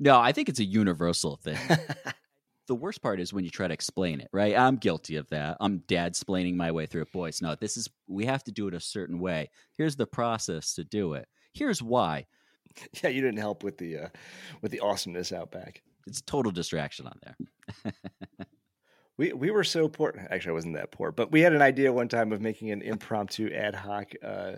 No, 0.00 0.18
I 0.18 0.32
think 0.32 0.48
it's 0.48 0.60
a 0.60 0.64
universal 0.64 1.36
thing. 1.36 1.58
the 2.66 2.74
worst 2.74 3.02
part 3.02 3.20
is 3.20 3.32
when 3.32 3.44
you 3.44 3.50
try 3.50 3.68
to 3.68 3.74
explain 3.74 4.20
it, 4.20 4.28
right? 4.32 4.56
I'm 4.56 4.76
guilty 4.76 5.16
of 5.16 5.28
that. 5.30 5.56
I'm 5.60 5.78
dad 5.86 6.14
splaining 6.14 6.54
my 6.54 6.72
way 6.72 6.86
through 6.86 7.02
it. 7.02 7.12
Boys, 7.12 7.42
no, 7.42 7.54
this 7.54 7.76
is 7.76 7.88
we 8.06 8.24
have 8.26 8.44
to 8.44 8.52
do 8.52 8.68
it 8.68 8.74
a 8.74 8.80
certain 8.80 9.18
way. 9.18 9.50
Here's 9.76 9.96
the 9.96 10.06
process 10.06 10.74
to 10.74 10.84
do 10.84 11.14
it. 11.14 11.28
Here's 11.52 11.82
why. 11.82 12.26
yeah, 13.02 13.10
you 13.10 13.20
didn't 13.20 13.38
help 13.38 13.62
with 13.62 13.78
the 13.78 13.98
uh, 13.98 14.08
with 14.62 14.72
the 14.72 14.80
awesomeness 14.80 15.32
out 15.32 15.50
back. 15.50 15.82
It's 16.06 16.20
total 16.20 16.52
distraction 16.52 17.06
on 17.06 17.18
there. 17.22 17.92
We 19.16 19.32
we 19.32 19.50
were 19.50 19.64
so 19.64 19.88
poor. 19.88 20.12
Actually, 20.30 20.50
I 20.50 20.54
wasn't 20.54 20.74
that 20.74 20.90
poor, 20.90 21.12
but 21.12 21.30
we 21.30 21.40
had 21.40 21.52
an 21.52 21.62
idea 21.62 21.92
one 21.92 22.08
time 22.08 22.32
of 22.32 22.40
making 22.40 22.70
an 22.72 22.82
impromptu 22.82 23.48
ad 23.52 23.74
hoc 23.74 24.10
uh, 24.22 24.54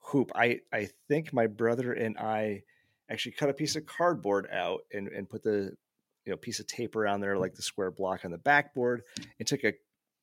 hoop. 0.00 0.30
I 0.34 0.60
I 0.72 0.88
think 1.08 1.32
my 1.32 1.48
brother 1.48 1.92
and 1.92 2.16
I 2.16 2.62
actually 3.10 3.32
cut 3.32 3.50
a 3.50 3.54
piece 3.54 3.74
of 3.74 3.84
cardboard 3.86 4.46
out 4.52 4.82
and 4.92 5.08
and 5.08 5.28
put 5.28 5.42
the 5.42 5.72
you 6.26 6.32
know 6.32 6.36
piece 6.36 6.60
of 6.60 6.66
tape 6.66 6.96
around 6.96 7.20
there 7.20 7.38
like 7.38 7.54
the 7.54 7.62
square 7.62 7.90
block 7.90 8.24
on 8.24 8.30
the 8.30 8.38
backboard 8.38 9.02
and 9.38 9.46
took 9.46 9.64
a 9.64 9.72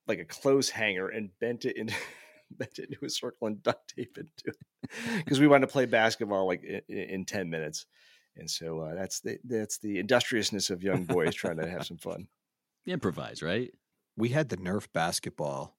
like 0.07 0.19
a 0.19 0.25
clothes 0.25 0.69
hanger 0.69 1.07
and 1.07 1.29
bent 1.39 1.65
it 1.65 1.77
into 1.77 1.95
bent 2.51 2.77
it 2.77 2.89
into 2.89 3.05
a 3.05 3.09
circle 3.09 3.47
and 3.47 3.63
duct 3.63 3.95
tape 3.95 4.17
it 4.17 4.27
to 4.37 4.49
it 4.49 4.91
because 5.17 5.39
we 5.39 5.47
wanted 5.47 5.65
to 5.65 5.71
play 5.71 5.85
basketball 5.85 6.45
like 6.45 6.63
in, 6.63 6.81
in 6.97 7.25
10 7.25 7.49
minutes 7.49 7.87
and 8.35 8.49
so 8.49 8.79
uh, 8.79 8.93
that's 8.93 9.21
the 9.21 9.37
that's 9.43 9.77
the 9.79 9.99
industriousness 9.99 10.69
of 10.69 10.83
young 10.83 11.03
boys 11.05 11.33
trying 11.33 11.57
to 11.57 11.69
have 11.69 11.85
some 11.85 11.97
fun 11.97 12.27
Improvise, 12.85 13.41
right? 13.41 13.71
We 14.17 14.29
had 14.29 14.49
the 14.49 14.57
Nerf 14.57 14.87
basketball, 14.93 15.77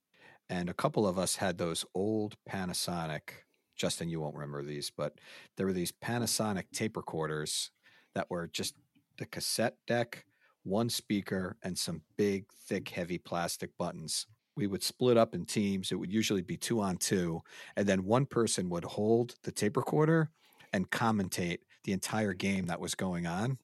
and 0.48 0.70
a 0.70 0.74
couple 0.74 1.06
of 1.06 1.18
us 1.18 1.36
had 1.36 1.58
those 1.58 1.84
old 1.94 2.36
Panasonic. 2.48 3.44
Justin, 3.76 4.08
you 4.08 4.20
won't 4.20 4.34
remember 4.34 4.62
these, 4.62 4.90
but 4.90 5.18
there 5.56 5.66
were 5.66 5.74
these 5.74 5.92
Panasonic 5.92 6.70
tape 6.72 6.96
recorders 6.96 7.70
that 8.14 8.30
were 8.30 8.46
just 8.46 8.74
the 9.18 9.26
cassette 9.26 9.76
deck, 9.86 10.24
one 10.62 10.88
speaker, 10.88 11.56
and 11.62 11.78
some 11.78 12.02
big, 12.16 12.46
thick, 12.66 12.88
heavy 12.88 13.18
plastic 13.18 13.70
buttons. 13.78 14.26
We 14.56 14.66
would 14.66 14.82
split 14.82 15.16
up 15.16 15.34
in 15.34 15.44
teams. 15.46 15.90
It 15.92 15.96
would 15.96 16.12
usually 16.12 16.42
be 16.42 16.56
two 16.56 16.80
on 16.80 16.96
two, 16.96 17.42
and 17.76 17.86
then 17.86 18.04
one 18.04 18.26
person 18.26 18.68
would 18.70 18.84
hold 18.84 19.34
the 19.42 19.52
tape 19.52 19.76
recorder 19.76 20.30
and 20.72 20.90
commentate 20.90 21.58
the 21.84 21.92
entire 21.92 22.34
game 22.34 22.66
that 22.66 22.80
was 22.80 22.94
going 22.94 23.26
on. 23.26 23.58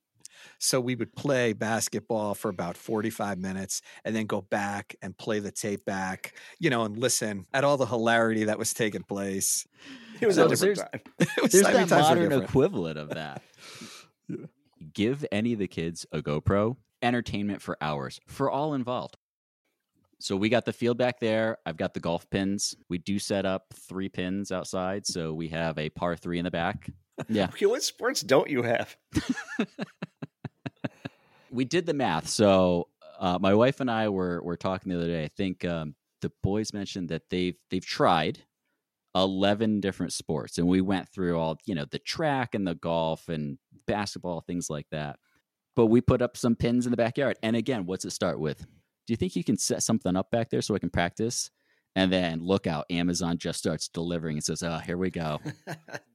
So 0.59 0.81
we 0.81 0.95
would 0.95 1.15
play 1.15 1.53
basketball 1.53 2.35
for 2.35 2.49
about 2.49 2.77
45 2.77 3.39
minutes 3.39 3.83
and 4.05 4.17
then 4.17 4.25
go 4.27 4.41
back 4.41 4.97
and 5.03 5.17
play 5.17 5.39
the 5.39 5.51
tape 5.51 5.85
back, 5.85 6.35
you 6.59 6.71
know, 6.71 6.85
and 6.85 6.97
listen 6.97 7.47
at 7.53 7.63
all 7.63 7.77
the 7.77 7.85
hilarity 7.87 8.45
that 8.45 8.59
was 8.59 8.73
taking 8.73 9.03
place. 9.03 9.67
it 10.21 10.27
was 10.27 10.37
So 10.37 10.47
a 10.47 10.49
different 10.49 10.77
there's- 10.79 10.91
time 10.91 11.01
It 11.37 11.43
was 11.43 11.53
There's 11.53 11.65
that 11.67 11.91
modern 11.91 12.23
different. 12.31 12.45
equivalent 12.45 12.99
of 12.99 13.11
that. 13.11 13.43
Give 15.01 15.25
any 15.33 15.55
of 15.55 15.59
the 15.59 15.67
kids 15.67 16.05
a 16.13 16.21
GoPro, 16.21 16.77
entertainment 17.01 17.63
for 17.63 17.79
hours 17.81 18.21
for 18.27 18.51
all 18.51 18.75
involved. 18.75 19.17
So 20.19 20.37
we 20.37 20.51
got 20.51 20.67
the 20.67 20.75
field 20.75 20.99
back 20.99 21.21
there. 21.21 21.57
I've 21.65 21.79
got 21.79 21.95
the 21.95 22.01
golf 22.01 22.29
pins. 22.29 22.75
We 22.91 22.99
do 22.99 23.19
set 23.19 23.47
up 23.47 23.73
three 23.73 24.11
pins 24.11 24.53
outside, 24.53 25.07
so 25.07 25.33
we 25.33 25.49
have 25.49 25.79
a 25.79 25.89
par 25.89 26.17
three 26.17 26.39
in 26.39 26.45
the 26.45 26.51
back. 26.51 26.91
Yeah, 27.31 27.47
okay 27.47 27.65
what 27.67 27.83
sports 27.83 28.21
don't 28.21 28.51
you 28.51 28.63
have 28.63 28.95
we 31.51 31.65
did 31.65 31.87
the 31.87 31.95
math. 31.95 32.29
So 32.29 32.89
uh, 33.19 33.39
my 33.41 33.55
wife 33.55 33.81
and 33.81 33.91
I 33.91 34.11
were 34.11 34.43
were 34.43 34.59
talking 34.59 34.93
the 34.93 34.99
other 34.99 35.09
day. 35.09 35.25
I 35.25 35.29
think 35.29 35.65
um, 35.65 35.95
the 36.21 36.31
boys 36.43 36.75
mentioned 36.75 37.09
that 37.09 37.23
they've 37.31 37.57
they've 37.71 37.87
tried 37.87 38.41
eleven 39.15 39.81
different 39.81 40.13
sports, 40.13 40.59
and 40.59 40.69
we 40.69 40.81
went 40.81 41.09
through 41.09 41.39
all 41.39 41.59
you 41.67 41.75
know 41.75 41.85
the 41.91 41.99
track 41.99 42.55
and 42.55 42.67
the 42.67 42.75
golf 42.75 43.29
and 43.29 43.59
basketball 43.87 44.41
things 44.41 44.71
like 44.71 44.87
that. 44.91 45.19
But 45.77 45.87
we 45.87 46.01
put 46.01 46.23
up 46.23 46.37
some 46.37 46.57
pins 46.57 46.87
in 46.87 46.91
the 46.91 46.97
backyard. 46.97 47.37
And 47.43 47.57
again, 47.57 47.87
what's 47.87 48.05
it 48.05 48.11
start 48.11 48.41
with? 48.41 48.61
Do 49.07 49.13
you 49.13 49.17
think 49.17 49.37
you 49.37 49.45
can 49.45 49.57
set 49.57 49.83
something 49.83 50.17
up 50.17 50.31
back 50.31 50.51
there 50.51 50.63
so 50.63 50.75
I 50.75 50.79
can 50.79 50.91
practice? 50.91 51.51
And 51.97 52.13
then 52.13 52.41
look 52.41 52.67
out, 52.67 52.87
Amazon 52.91 53.39
just 53.39 53.59
starts 53.59 53.89
delivering 53.89 54.37
and 54.37 54.45
says, 54.45 54.63
"Oh, 54.63 54.79
here 54.79 54.97
we 54.97 55.11
go." 55.11 55.41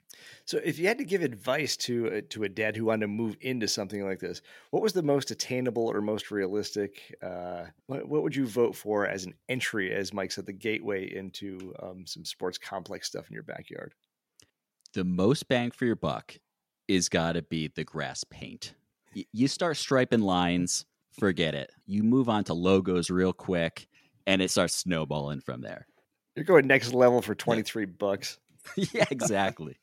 so 0.46 0.60
if 0.64 0.80
you 0.80 0.88
had 0.88 0.98
to 0.98 1.06
give 1.06 1.22
advice 1.22 1.76
to 1.78 2.08
a, 2.08 2.22
to 2.22 2.44
a 2.44 2.50
dad 2.50 2.76
who 2.76 2.86
wanted 2.86 3.02
to 3.02 3.08
move 3.08 3.38
into 3.42 3.68
something 3.68 4.06
like 4.06 4.20
this 4.20 4.42
what 4.72 4.84
was 4.84 4.94
the 4.94 5.04
most 5.04 5.32
attainable 5.32 5.88
or 5.88 6.02
most 6.02 6.32
realistic 6.32 7.16
uh, 7.22 7.64
what, 7.88 8.08
what 8.08 8.24
would 8.24 8.36
you 8.36 8.48
vote 8.48 8.76
for 8.76 9.06
as 9.08 9.26
an 9.26 9.34
entry 9.50 9.94
as 9.94 10.14
mike 10.14 10.32
said 10.32 10.46
the 10.46 10.54
gateway 10.54 11.06
into 11.16 11.74
um, 11.82 12.06
some 12.06 12.26
sports 12.26 12.58
complex 12.58 13.08
stuff 13.08 13.28
in 13.30 13.34
your 13.34 13.44
backyard 13.44 13.94
the 14.94 15.04
most 15.04 15.48
bang 15.50 15.72
for 15.72 15.86
your 15.86 15.98
buck 15.98 16.38
is 16.88 17.10
got 17.10 17.34
to 17.34 17.42
be 17.42 17.68
the 17.68 17.84
grass 17.84 18.24
paint. 18.24 18.74
Y- 19.16 19.26
you 19.32 19.48
start 19.48 19.78
striping 19.78 20.22
lines, 20.22 20.86
forget 21.20 21.54
it. 21.54 21.72
You 21.86 22.04
move 22.04 22.30
on 22.30 22.44
to 22.46 22.54
logos 22.54 23.10
real 23.10 23.34
quick, 23.34 23.88
and 24.26 24.42
it 24.42 24.52
starts 24.52 24.76
snowballing 24.76 25.42
from 25.42 25.62
there. 25.62 25.88
you're 26.36 26.46
going 26.46 26.68
next 26.68 26.94
level 26.94 27.22
for 27.22 27.36
23 27.36 27.86
bucks 27.86 28.40
yeah, 28.76 29.06
exactly. 29.10 29.78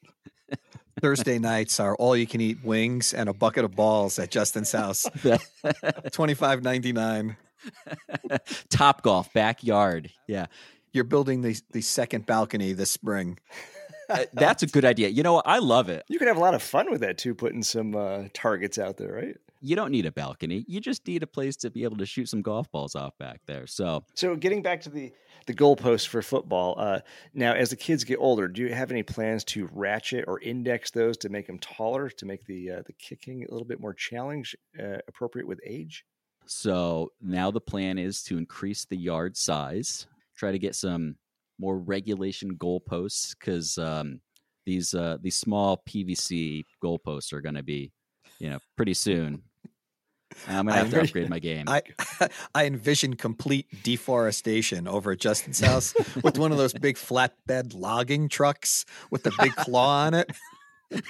Thursday 1.01 1.39
nights 1.39 1.81
are 1.81 1.97
all 1.97 2.17
you 2.17 2.27
can 2.27 2.41
eat 2.41 2.59
wings 2.63 3.15
and 3.15 3.29
a 3.29 3.33
bucket 3.33 3.65
of 3.65 3.75
balls 3.75 4.19
at 4.19 4.31
Justin's 4.31 4.73
house. 4.73 5.07
Twenty 6.13 6.35
five 6.35 6.63
ninety 6.63 6.93
nine. 6.93 7.37
Top 8.69 9.03
golf 9.03 9.33
backyard. 9.33 10.11
Yeah, 10.29 10.47
You're 10.93 11.05
building 11.05 11.43
the 11.43 11.61
the 11.73 11.81
second 11.81 12.27
balcony 12.27 12.73
this 12.73 12.91
spring. 12.91 13.39
Uh, 14.09 14.25
That's 14.35 14.63
a 14.63 14.67
good 14.67 14.85
idea. 14.85 15.09
You 15.09 15.23
know. 15.23 15.39
I 15.39 15.59
love 15.59 15.89
it. 15.89 16.05
You 16.09 16.19
could 16.19 16.29
have 16.29 16.37
a 16.37 16.41
lot 16.41 16.55
of 16.55 16.63
fun 16.63 16.91
with 16.91 17.01
that 17.01 17.19
too, 17.19 17.35
putting 17.35 17.63
some 17.63 17.95
uh, 17.95 18.25
targets 18.35 18.79
out 18.79 18.97
there, 18.99 19.13
right? 19.13 19.37
You 19.63 19.77
don't 19.77 19.91
need 19.93 20.07
a 20.07 20.13
balcony. 20.13 20.65
You 20.67 20.81
just 20.81 21.07
need 21.07 21.23
a 21.23 21.27
place 21.27 21.57
to 21.59 21.71
be 21.71 21.85
able 21.85 21.97
to 21.99 22.07
shoot 22.07 22.29
some 22.29 22.43
golf 22.43 22.71
balls 22.71 22.95
off 22.95 23.17
back 23.19 23.41
there. 23.47 23.67
So, 23.67 24.05
So, 24.15 24.35
getting 24.37 24.61
back 24.61 24.81
to 24.83 24.91
the 24.91 25.13
the 25.47 25.55
goalposts 25.55 26.07
for 26.07 26.21
football, 26.21 26.75
uh, 26.79 27.01
now 27.33 27.53
as 27.55 27.71
the 27.71 27.77
kids 27.77 28.05
get 28.05 28.17
older, 28.19 28.49
do 28.49 28.63
you 28.63 28.75
have 28.75 28.91
any 28.91 29.03
plans 29.03 29.45
to 29.45 29.69
ratchet 29.73 30.25
or 30.29 30.41
index 30.41 30.91
those 30.91 31.17
to 31.19 31.29
make 31.29 31.47
them 31.47 31.59
taller, 31.59 32.11
to 32.11 32.27
make 32.27 32.45
the 32.47 32.71
uh, 32.71 32.83
the 32.87 32.93
kicking 32.93 33.45
a 33.45 33.51
little 33.51 33.67
bit 33.67 33.81
more 33.81 33.95
challenge 33.95 34.57
uh, 34.79 34.99
appropriate 35.09 35.47
with 35.47 35.61
age? 35.65 36.05
so 36.47 37.13
now 37.21 37.51
the 37.51 37.61
plan 37.61 37.99
is 37.99 38.23
to 38.25 38.39
increase 38.39 38.85
the 38.85 38.97
yard 38.97 39.37
size, 39.37 40.07
try 40.37 40.53
to 40.53 40.59
get 40.59 40.75
some 40.75 41.17
more 41.59 41.79
regulation 41.79 42.57
goalposts 42.57 43.35
because 43.39 43.79
um, 43.79 44.21
these 44.67 44.95
uh, 44.95 45.17
these 45.21 45.37
small 45.37 45.83
PVC 45.89 46.65
goalposts 46.83 47.33
are 47.33 47.41
going 47.41 47.55
to 47.55 47.63
be, 47.63 47.93
you 48.39 48.51
know, 48.51 48.59
pretty 48.77 48.95
soon. 48.95 49.43
I'm 50.49 50.67
gonna 50.67 50.73
I 50.73 50.77
have 50.79 50.91
to 50.91 51.03
upgrade 51.03 51.29
my 51.29 51.39
game. 51.39 51.69
I 51.69 51.83
I 52.55 52.67
envision 52.67 53.15
complete 53.15 53.67
deforestation 53.83 54.89
over 54.89 55.13
at 55.13 55.19
Justin's 55.19 55.61
house 55.61 55.95
with 56.23 56.39
one 56.39 56.53
of 56.53 56.59
those 56.59 56.73
big 56.73 56.97
flatbed 56.97 57.75
logging 57.75 58.29
trucks 58.29 58.85
with 59.11 59.23
the 59.23 59.33
big 59.41 59.55
claw 59.55 60.07
on 60.07 60.15
it. 60.15 60.31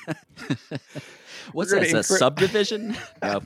What's 1.52 1.72
that? 1.72 1.82
Is 1.82 2.06
subdivision? 2.06 2.96
no, 3.22 3.42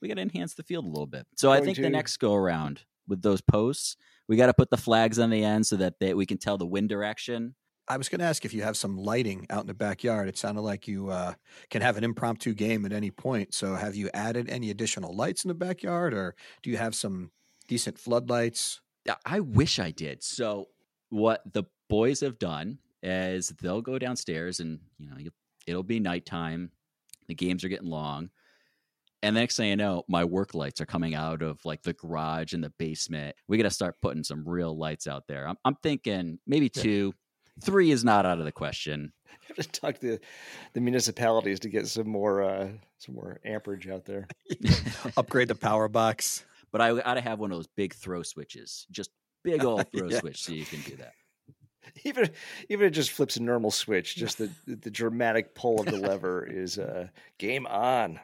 we 0.00 0.08
got 0.08 0.14
to 0.14 0.22
enhance 0.22 0.54
the 0.54 0.62
field 0.62 0.84
a 0.84 0.88
little 0.88 1.06
bit. 1.06 1.26
So 1.36 1.50
I 1.50 1.56
Going 1.56 1.66
think 1.66 1.78
the 1.78 1.90
next 1.90 2.18
go 2.18 2.34
around 2.34 2.82
with 3.08 3.22
those 3.22 3.40
posts, 3.40 3.96
we 4.28 4.36
got 4.36 4.46
to 4.46 4.54
put 4.54 4.70
the 4.70 4.76
flags 4.76 5.18
on 5.18 5.30
the 5.30 5.44
end 5.44 5.66
so 5.66 5.76
that 5.76 5.98
they, 5.98 6.14
we 6.14 6.26
can 6.26 6.38
tell 6.38 6.56
the 6.56 6.66
wind 6.66 6.88
direction. 6.88 7.54
I 7.92 7.98
was 7.98 8.08
going 8.08 8.20
to 8.20 8.24
ask 8.24 8.44
if 8.46 8.54
you 8.54 8.62
have 8.62 8.76
some 8.76 8.96
lighting 8.96 9.46
out 9.50 9.60
in 9.60 9.66
the 9.66 9.74
backyard. 9.74 10.26
It 10.26 10.38
sounded 10.38 10.62
like 10.62 10.88
you 10.88 11.10
uh, 11.10 11.34
can 11.68 11.82
have 11.82 11.98
an 11.98 12.04
impromptu 12.04 12.54
game 12.54 12.86
at 12.86 12.92
any 12.92 13.10
point. 13.10 13.52
So, 13.52 13.74
have 13.74 13.94
you 13.94 14.08
added 14.14 14.48
any 14.48 14.70
additional 14.70 15.14
lights 15.14 15.44
in 15.44 15.48
the 15.48 15.54
backyard, 15.54 16.14
or 16.14 16.34
do 16.62 16.70
you 16.70 16.78
have 16.78 16.94
some 16.94 17.30
decent 17.68 17.98
floodlights? 17.98 18.80
I 19.26 19.40
wish 19.40 19.78
I 19.78 19.90
did. 19.90 20.22
So 20.22 20.68
what 21.10 21.42
the 21.52 21.64
boys 21.88 22.20
have 22.20 22.38
done 22.38 22.78
is 23.02 23.48
they'll 23.60 23.82
go 23.82 23.98
downstairs 23.98 24.60
and 24.60 24.78
you 24.98 25.08
know 25.10 25.16
it'll 25.66 25.82
be 25.82 26.00
nighttime. 26.00 26.70
The 27.28 27.34
games 27.34 27.64
are 27.64 27.68
getting 27.68 27.90
long. 27.90 28.30
And 29.24 29.36
the 29.36 29.40
next 29.40 29.56
thing 29.56 29.68
you 29.68 29.76
know, 29.76 30.02
my 30.08 30.24
work 30.24 30.52
lights 30.52 30.80
are 30.80 30.86
coming 30.86 31.14
out 31.14 31.42
of 31.42 31.64
like 31.64 31.82
the 31.82 31.92
garage 31.92 32.54
and 32.54 32.64
the 32.64 32.72
basement. 32.78 33.36
We 33.46 33.56
got 33.56 33.64
to 33.64 33.70
start 33.70 34.00
putting 34.02 34.24
some 34.24 34.48
real 34.48 34.76
lights 34.76 35.06
out 35.06 35.28
there. 35.28 35.46
I'm, 35.46 35.56
I'm 35.64 35.76
thinking 35.76 36.40
maybe 36.44 36.68
two, 36.68 37.12
three 37.62 37.90
is 37.90 38.04
not 38.04 38.26
out 38.26 38.38
of 38.38 38.44
the 38.44 38.52
question. 38.52 39.12
You 39.48 39.54
have 39.56 39.66
to 39.66 39.80
talk 39.80 39.98
to 40.00 40.18
the 40.72 40.80
municipalities 40.80 41.60
to 41.60 41.68
get 41.68 41.86
some 41.88 42.08
more 42.08 42.42
uh, 42.42 42.68
some 42.98 43.14
more 43.14 43.40
amperage 43.44 43.88
out 43.88 44.04
there. 44.04 44.28
Upgrade 45.16 45.48
the 45.48 45.54
power 45.54 45.88
box. 45.88 46.44
But 46.70 46.80
I 46.80 46.90
ought 46.90 47.14
to 47.14 47.20
have 47.20 47.38
one 47.38 47.50
of 47.52 47.58
those 47.58 47.66
big 47.76 47.92
throw 47.94 48.22
switches, 48.22 48.86
just 48.90 49.10
big 49.44 49.64
old 49.64 49.86
throw 49.92 50.08
Yeah. 50.08 50.20
switch, 50.20 50.42
so 50.42 50.52
you 50.52 50.64
can 50.64 50.80
do 50.82 50.96
that. 50.96 51.12
Even 52.04 52.30
even 52.70 52.86
it 52.86 52.90
just 52.90 53.10
flips 53.10 53.36
a 53.36 53.42
normal 53.42 53.70
switch. 53.72 54.14
Just 54.16 54.38
the 54.38 54.48
the 54.66 54.90
dramatic 54.90 55.54
pull 55.54 55.80
of 55.80 55.86
the 55.86 55.96
lever 55.98 56.46
is 56.48 56.78
uh, 56.78 57.08
game 57.38 57.66
on. 57.66 58.20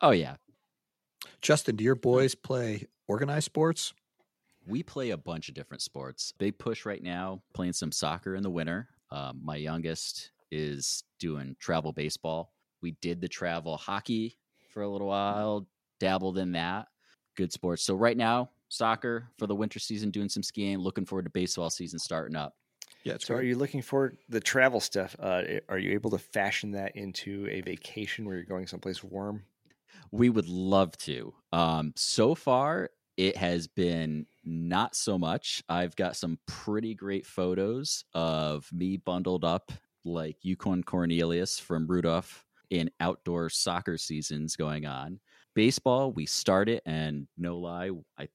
Oh 0.00 0.10
yeah, 0.10 0.36
Justin, 1.40 1.74
do 1.76 1.82
your 1.84 1.94
boys 1.94 2.34
play 2.34 2.86
organized 3.08 3.46
sports? 3.46 3.94
We 4.66 4.82
play 4.82 5.10
a 5.10 5.16
bunch 5.16 5.48
of 5.48 5.54
different 5.54 5.82
sports. 5.82 6.32
Big 6.38 6.58
push 6.58 6.84
right 6.84 7.02
now, 7.02 7.42
playing 7.54 7.74
some 7.74 7.92
soccer 7.92 8.34
in 8.34 8.42
the 8.42 8.50
winter. 8.50 8.88
Um, 9.10 9.40
my 9.42 9.56
youngest 9.56 10.32
is 10.50 11.04
doing 11.18 11.56
travel 11.60 11.92
baseball. 11.92 12.52
We 12.82 12.92
did 13.00 13.20
the 13.20 13.28
travel 13.28 13.76
hockey 13.76 14.38
for 14.70 14.82
a 14.82 14.88
little 14.88 15.08
while, 15.08 15.66
dabbled 16.00 16.38
in 16.38 16.52
that. 16.52 16.88
Good 17.36 17.52
sports. 17.52 17.82
So, 17.82 17.94
right 17.94 18.16
now, 18.16 18.50
soccer 18.68 19.28
for 19.38 19.46
the 19.46 19.54
winter 19.54 19.78
season, 19.78 20.10
doing 20.10 20.28
some 20.28 20.42
skiing. 20.42 20.78
Looking 20.78 21.04
forward 21.06 21.24
to 21.24 21.30
baseball 21.30 21.70
season 21.70 21.98
starting 21.98 22.36
up. 22.36 22.54
Yeah, 23.04 23.14
it's 23.14 23.26
So, 23.26 23.34
are 23.34 23.42
you 23.42 23.56
looking 23.56 23.82
for 23.82 24.14
the 24.28 24.40
travel 24.40 24.80
stuff? 24.80 25.14
Uh, 25.20 25.42
are 25.68 25.78
you 25.78 25.92
able 25.92 26.10
to 26.10 26.18
fashion 26.18 26.72
that 26.72 26.96
into 26.96 27.46
a 27.50 27.60
vacation 27.60 28.24
where 28.24 28.34
you're 28.34 28.44
going 28.44 28.66
someplace 28.66 29.04
warm? 29.04 29.44
We 30.10 30.28
would 30.28 30.48
love 30.48 30.96
to. 30.98 31.34
Um, 31.52 31.92
so 31.96 32.34
far, 32.34 32.90
it 33.16 33.36
has 33.36 33.66
been 33.66 34.26
not 34.46 34.94
so 34.94 35.18
much. 35.18 35.62
I've 35.68 35.96
got 35.96 36.16
some 36.16 36.38
pretty 36.46 36.94
great 36.94 37.26
photos 37.26 38.04
of 38.14 38.68
me 38.72 38.96
bundled 38.96 39.44
up 39.44 39.72
like 40.04 40.36
Yukon 40.42 40.84
Cornelius 40.84 41.58
from 41.58 41.86
Rudolph 41.86 42.44
in 42.70 42.90
outdoor 43.00 43.50
soccer 43.50 43.98
seasons 43.98 44.56
going 44.56 44.86
on. 44.86 45.20
Baseball, 45.54 46.12
we 46.12 46.26
start 46.26 46.68
it, 46.68 46.82
and 46.86 47.26
no 47.36 47.58
lie, 47.58 47.90
I 48.18 48.28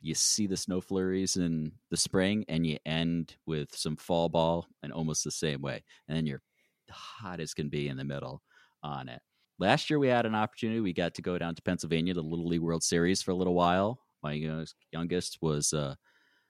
you 0.00 0.14
see 0.14 0.48
the 0.48 0.56
snow 0.56 0.80
flurries 0.80 1.36
in 1.36 1.70
the 1.90 1.96
spring, 1.96 2.44
and 2.48 2.66
you 2.66 2.76
end 2.84 3.36
with 3.46 3.72
some 3.74 3.96
fall 3.96 4.28
ball, 4.28 4.66
and 4.82 4.92
almost 4.92 5.22
the 5.22 5.30
same 5.30 5.62
way, 5.62 5.84
and 6.08 6.16
then 6.16 6.26
you're 6.26 6.42
hot 6.90 7.40
as 7.40 7.54
can 7.54 7.68
be 7.68 7.88
in 7.88 7.96
the 7.96 8.04
middle 8.04 8.42
on 8.82 9.08
it. 9.08 9.22
Last 9.58 9.88
year, 9.88 10.00
we 10.00 10.08
had 10.08 10.26
an 10.26 10.34
opportunity. 10.34 10.80
We 10.80 10.92
got 10.92 11.14
to 11.14 11.22
go 11.22 11.38
down 11.38 11.54
to 11.54 11.62
Pennsylvania 11.62 12.14
to 12.14 12.20
the 12.20 12.26
Little 12.26 12.48
League 12.48 12.60
World 12.60 12.82
Series 12.82 13.22
for 13.22 13.30
a 13.30 13.36
little 13.36 13.54
while. 13.54 14.00
My 14.22 14.32
youngest- 14.32 14.76
youngest 14.92 15.38
was 15.40 15.72
uh, 15.72 15.94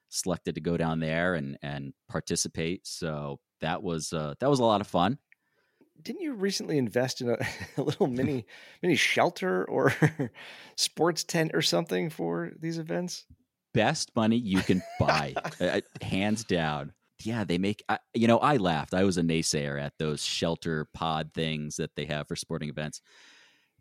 selected 0.08 0.54
to 0.54 0.61
go 0.61 0.76
down 0.76 1.00
there 1.00 1.35
and 1.35 1.58
and 1.62 1.92
participate. 2.08 2.87
So 2.87 3.40
that 3.61 3.82
was 3.82 4.12
uh, 4.12 4.35
that 4.40 4.50
was 4.50 4.61
a 4.61 4.64
lot 4.64 4.80
of 4.80 4.87
fun. 4.87 5.18
Didn't 6.00 6.22
you 6.22 6.32
recently 6.35 6.78
invest 6.78 7.20
in 7.20 7.30
a, 7.30 7.37
a 7.76 7.82
little 7.82 8.06
mini 8.06 8.46
mini 8.82 8.96
shelter 8.96 9.64
or 9.64 9.94
sports 10.76 11.24
tent 11.24 11.52
or 11.54 11.62
something 11.62 12.11
for 12.11 12.52
these 12.61 12.78
events? 12.78 13.24
Best 13.74 14.14
money 14.14 14.37
you 14.37 14.61
can 14.61 14.82
buy, 15.00 15.35
uh, 15.58 15.80
hands 16.02 16.44
down. 16.44 16.92
Yeah, 17.24 17.44
they 17.44 17.56
make. 17.56 17.82
I, 17.88 17.98
you 18.12 18.26
know, 18.26 18.38
I 18.38 18.58
laughed. 18.58 18.92
I 18.92 19.04
was 19.04 19.16
a 19.16 19.22
naysayer 19.22 19.80
at 19.80 19.94
those 19.98 20.22
shelter 20.22 20.87
pod 20.92 21.30
things 21.32 21.76
that 21.76 21.94
they 21.96 22.04
have 22.04 22.28
for 22.28 22.37
sporting 22.37 22.68
events, 22.68 23.00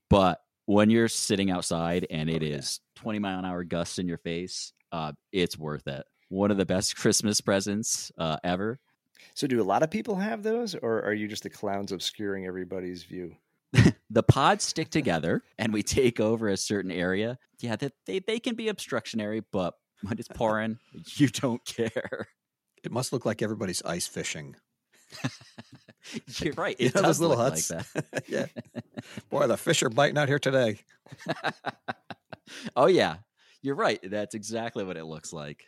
but 0.09 0.39
when 0.65 0.89
you're 0.89 1.07
sitting 1.07 1.49
outside 1.51 2.05
and 2.09 2.29
it 2.29 2.41
Oh, 2.41 2.45
is 2.45 2.79
yeah. 2.95 3.01
20 3.01 3.19
mile 3.19 3.39
an 3.39 3.45
hour 3.45 3.63
gusts 3.63 3.99
in 3.99 4.07
your 4.07 4.17
face, 4.17 4.73
uh, 4.91 5.13
it's 5.31 5.57
worth 5.57 5.87
it. 5.87 6.05
One 6.29 6.51
of 6.51 6.57
the 6.57 6.65
best 6.65 6.95
Christmas 6.97 7.41
presents 7.41 8.11
uh, 8.17 8.37
ever. 8.43 8.79
So, 9.35 9.47
do 9.47 9.61
a 9.61 9.63
lot 9.63 9.83
of 9.83 9.91
people 9.91 10.15
have 10.15 10.43
those, 10.43 10.73
or 10.75 11.03
are 11.03 11.13
you 11.13 11.27
just 11.27 11.43
the 11.43 11.49
clowns 11.49 11.91
obscuring 11.91 12.45
everybody's 12.45 13.03
view? 13.03 13.35
the 14.09 14.23
pods 14.23 14.63
stick 14.63 14.89
together 14.89 15.43
and 15.57 15.71
we 15.71 15.83
take 15.83 16.19
over 16.19 16.49
a 16.49 16.57
certain 16.57 16.91
area. 16.91 17.37
Yeah, 17.59 17.75
that 17.77 17.93
they, 18.05 18.19
they 18.19 18.39
can 18.39 18.55
be 18.55 18.65
obstructionary, 18.65 19.43
but 19.51 19.75
when 20.01 20.17
it's 20.17 20.27
pouring, 20.33 20.79
you 21.15 21.27
don't 21.27 21.63
care. 21.65 22.27
It 22.83 22.91
must 22.91 23.13
look 23.13 23.25
like 23.25 23.41
everybody's 23.41 23.83
ice 23.83 24.07
fishing. 24.07 24.55
You're 26.39 26.53
right. 26.53 26.75
You 26.79 26.87
It 26.87 26.95
know 26.95 27.01
does 27.01 27.19
those 27.19 27.21
little 27.21 27.37
look 27.37 27.53
huts? 27.53 27.71
like 27.71 28.23
yeah. 28.27 28.45
Boy, 29.29 29.47
the 29.47 29.57
fish 29.57 29.83
are 29.83 29.89
biting 29.89 30.17
out 30.17 30.27
here 30.27 30.39
today. 30.39 30.79
oh 32.75 32.87
yeah, 32.87 33.17
you're 33.61 33.75
right. 33.75 33.99
That's 34.03 34.35
exactly 34.35 34.83
what 34.83 34.97
it 34.97 35.05
looks 35.05 35.31
like. 35.33 35.65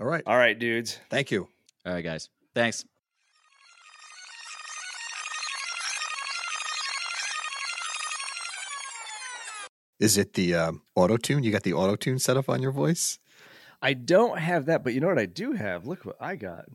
All 0.00 0.06
right. 0.06 0.22
All 0.26 0.36
right, 0.36 0.58
dudes. 0.58 0.98
Thank 1.10 1.30
you. 1.30 1.48
All 1.86 1.92
right, 1.92 2.02
guys. 2.04 2.28
Thanks. 2.54 2.84
Is 10.00 10.18
it 10.18 10.34
the 10.34 10.54
um, 10.54 10.82
auto 10.94 11.16
tune? 11.16 11.42
You 11.44 11.52
got 11.52 11.62
the 11.62 11.72
auto 11.72 11.96
tune 11.96 12.18
set 12.18 12.36
up 12.36 12.48
on 12.48 12.60
your 12.60 12.72
voice? 12.72 13.18
I 13.80 13.94
don't 13.94 14.38
have 14.38 14.66
that, 14.66 14.82
but 14.82 14.92
you 14.94 15.00
know 15.00 15.08
what 15.08 15.18
I 15.18 15.26
do 15.26 15.52
have? 15.52 15.86
Look 15.86 16.04
what 16.04 16.16
I 16.20 16.36
got. 16.36 16.66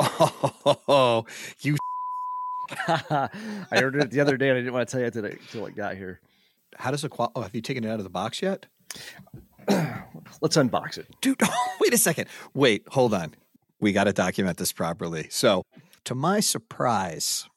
Oh, 0.00 1.24
you. 1.60 1.76
I 2.88 3.28
ordered 3.72 4.02
it 4.02 4.10
the 4.10 4.20
other 4.20 4.36
day 4.36 4.48
and 4.48 4.58
I 4.58 4.60
didn't 4.60 4.72
want 4.74 4.88
to 4.88 4.92
tell 4.92 5.00
you 5.00 5.06
until 5.06 5.24
it, 5.24 5.40
until 5.40 5.66
it 5.66 5.76
got 5.76 5.96
here. 5.96 6.20
How 6.76 6.90
does 6.90 7.04
it? 7.04 7.10
Qual- 7.10 7.32
oh, 7.34 7.42
have 7.42 7.54
you 7.54 7.60
taken 7.60 7.84
it 7.84 7.88
out 7.88 7.98
of 8.00 8.04
the 8.04 8.10
box 8.10 8.42
yet, 8.42 8.66
Let's 10.40 10.56
unbox 10.56 10.98
it. 10.98 11.06
dude? 11.20 11.36
Oh, 11.42 11.76
wait 11.80 11.94
a 11.94 11.98
second. 11.98 12.28
Wait, 12.54 12.84
hold 12.88 13.14
on. 13.14 13.34
We 13.80 13.92
got 13.92 14.04
to 14.04 14.12
document 14.12 14.56
this 14.58 14.72
properly. 14.72 15.26
So, 15.30 15.62
to 16.04 16.14
my 16.14 16.40
surprise, 16.40 17.48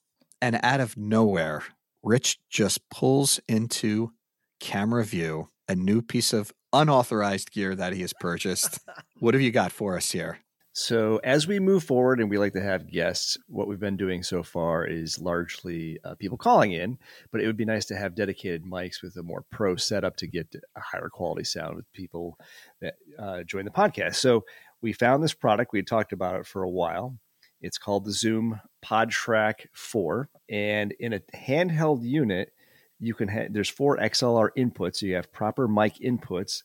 and 0.41 0.59
out 0.63 0.79
of 0.79 0.97
nowhere, 0.97 1.63
Rich 2.03 2.39
just 2.49 2.87
pulls 2.89 3.39
into 3.47 4.11
camera 4.59 5.03
view 5.03 5.49
a 5.67 5.75
new 5.75 6.01
piece 6.01 6.33
of 6.33 6.51
unauthorized 6.73 7.51
gear 7.51 7.75
that 7.75 7.93
he 7.93 8.01
has 8.01 8.13
purchased. 8.19 8.79
what 9.19 9.33
have 9.33 9.41
you 9.41 9.51
got 9.51 9.71
for 9.71 9.95
us 9.97 10.11
here? 10.11 10.39
So, 10.79 11.19
as 11.23 11.47
we 11.47 11.59
move 11.59 11.83
forward 11.83 12.19
and 12.19 12.29
we 12.29 12.37
like 12.37 12.53
to 12.53 12.61
have 12.61 12.91
guests, 12.91 13.35
what 13.47 13.67
we've 13.67 13.79
been 13.79 13.97
doing 13.97 14.21
so 14.21 14.43
far 14.43 14.85
is 14.85 15.19
largely 15.19 15.97
uh, 16.03 16.13
people 16.13 16.37
calling 16.37 16.71
in, 16.71 16.99
but 17.31 17.41
it 17.41 17.47
would 17.47 17.57
be 17.57 17.65
nice 17.65 17.85
to 17.85 17.95
have 17.97 18.13
dedicated 18.13 18.63
mics 18.63 19.01
with 19.01 19.15
a 19.17 19.23
more 19.23 19.43
pro 19.49 19.75
setup 19.75 20.17
to 20.17 20.27
get 20.27 20.55
a 20.75 20.79
higher 20.79 21.09
quality 21.09 21.45
sound 21.45 21.77
with 21.77 21.91
people 21.93 22.37
that 22.79 22.93
uh, 23.17 23.41
join 23.41 23.65
the 23.65 23.71
podcast. 23.71 24.17
So, 24.17 24.45
we 24.79 24.93
found 24.93 25.23
this 25.23 25.33
product. 25.33 25.73
We 25.73 25.79
had 25.79 25.87
talked 25.87 26.13
about 26.13 26.35
it 26.35 26.45
for 26.45 26.61
a 26.61 26.69
while. 26.69 27.17
It's 27.59 27.79
called 27.79 28.05
the 28.05 28.11
Zoom 28.11 28.61
PodTrak 28.85 29.65
4. 29.73 30.29
And 30.47 30.93
in 30.99 31.11
a 31.11 31.21
handheld 31.35 32.03
unit, 32.03 32.53
you 32.99 33.15
can 33.15 33.29
have 33.29 33.51
there's 33.51 33.67
four 33.67 33.97
XLR 33.97 34.49
inputs. 34.55 34.97
So 34.97 35.07
you 35.07 35.15
have 35.15 35.33
proper 35.33 35.67
mic 35.67 35.95
inputs, 35.95 36.61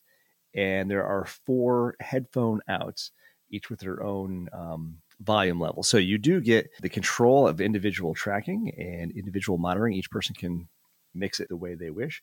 and 0.55 0.91
there 0.91 1.07
are 1.07 1.25
four 1.25 1.97
headphone 2.01 2.61
outs, 2.69 3.11
each 3.53 3.71
with 3.71 3.81
their 3.81 4.03
own 4.03 4.49
um, 4.53 4.99
volume 5.21 5.61
level. 5.61 5.83
So 5.83 5.99
you 5.99 6.19
do 6.19 6.41
get 6.41 6.71
the 6.81 6.89
control 6.89 7.47
of 7.47 7.61
individual 7.61 8.15
tracking 8.15 8.73
and 8.77 9.13
individual 9.13 9.59
monitoring. 9.59 9.95
Each 9.95 10.11
person 10.11 10.35
can 10.35 10.69
mix 11.15 11.39
it 11.39 11.49
the 11.49 11.57
way 11.57 11.75
they 11.75 11.91
wish. 11.91 12.23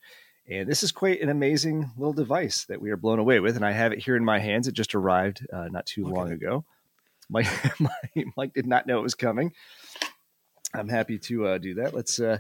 And 0.50 0.68
this 0.68 0.82
is 0.82 0.92
quite 0.92 1.22
an 1.22 1.30
amazing 1.30 1.92
little 1.96 2.14
device 2.14 2.66
that 2.66 2.82
we 2.82 2.90
are 2.90 2.98
blown 2.98 3.20
away 3.20 3.40
with. 3.40 3.56
And 3.56 3.66
I 3.66 3.72
have 3.72 3.94
it 3.94 4.00
here 4.00 4.16
in 4.16 4.26
my 4.26 4.40
hands. 4.40 4.68
It 4.68 4.74
just 4.74 4.96
arrived 4.96 5.46
uh, 5.54 5.68
not 5.72 5.86
too 5.86 6.06
okay. 6.06 6.14
long 6.14 6.32
ago. 6.32 6.66
Mike, 7.30 7.48
Mike 8.38 8.54
did 8.54 8.66
not 8.66 8.88
know 8.88 8.98
it 8.98 9.04
was 9.04 9.16
coming. 9.16 9.54
I'm 10.74 10.90
happy 10.90 11.20
to 11.20 11.48
uh, 11.48 11.58
do 11.60 11.76
that. 11.76 11.94
Let's. 11.94 12.20
Uh, 12.20 12.40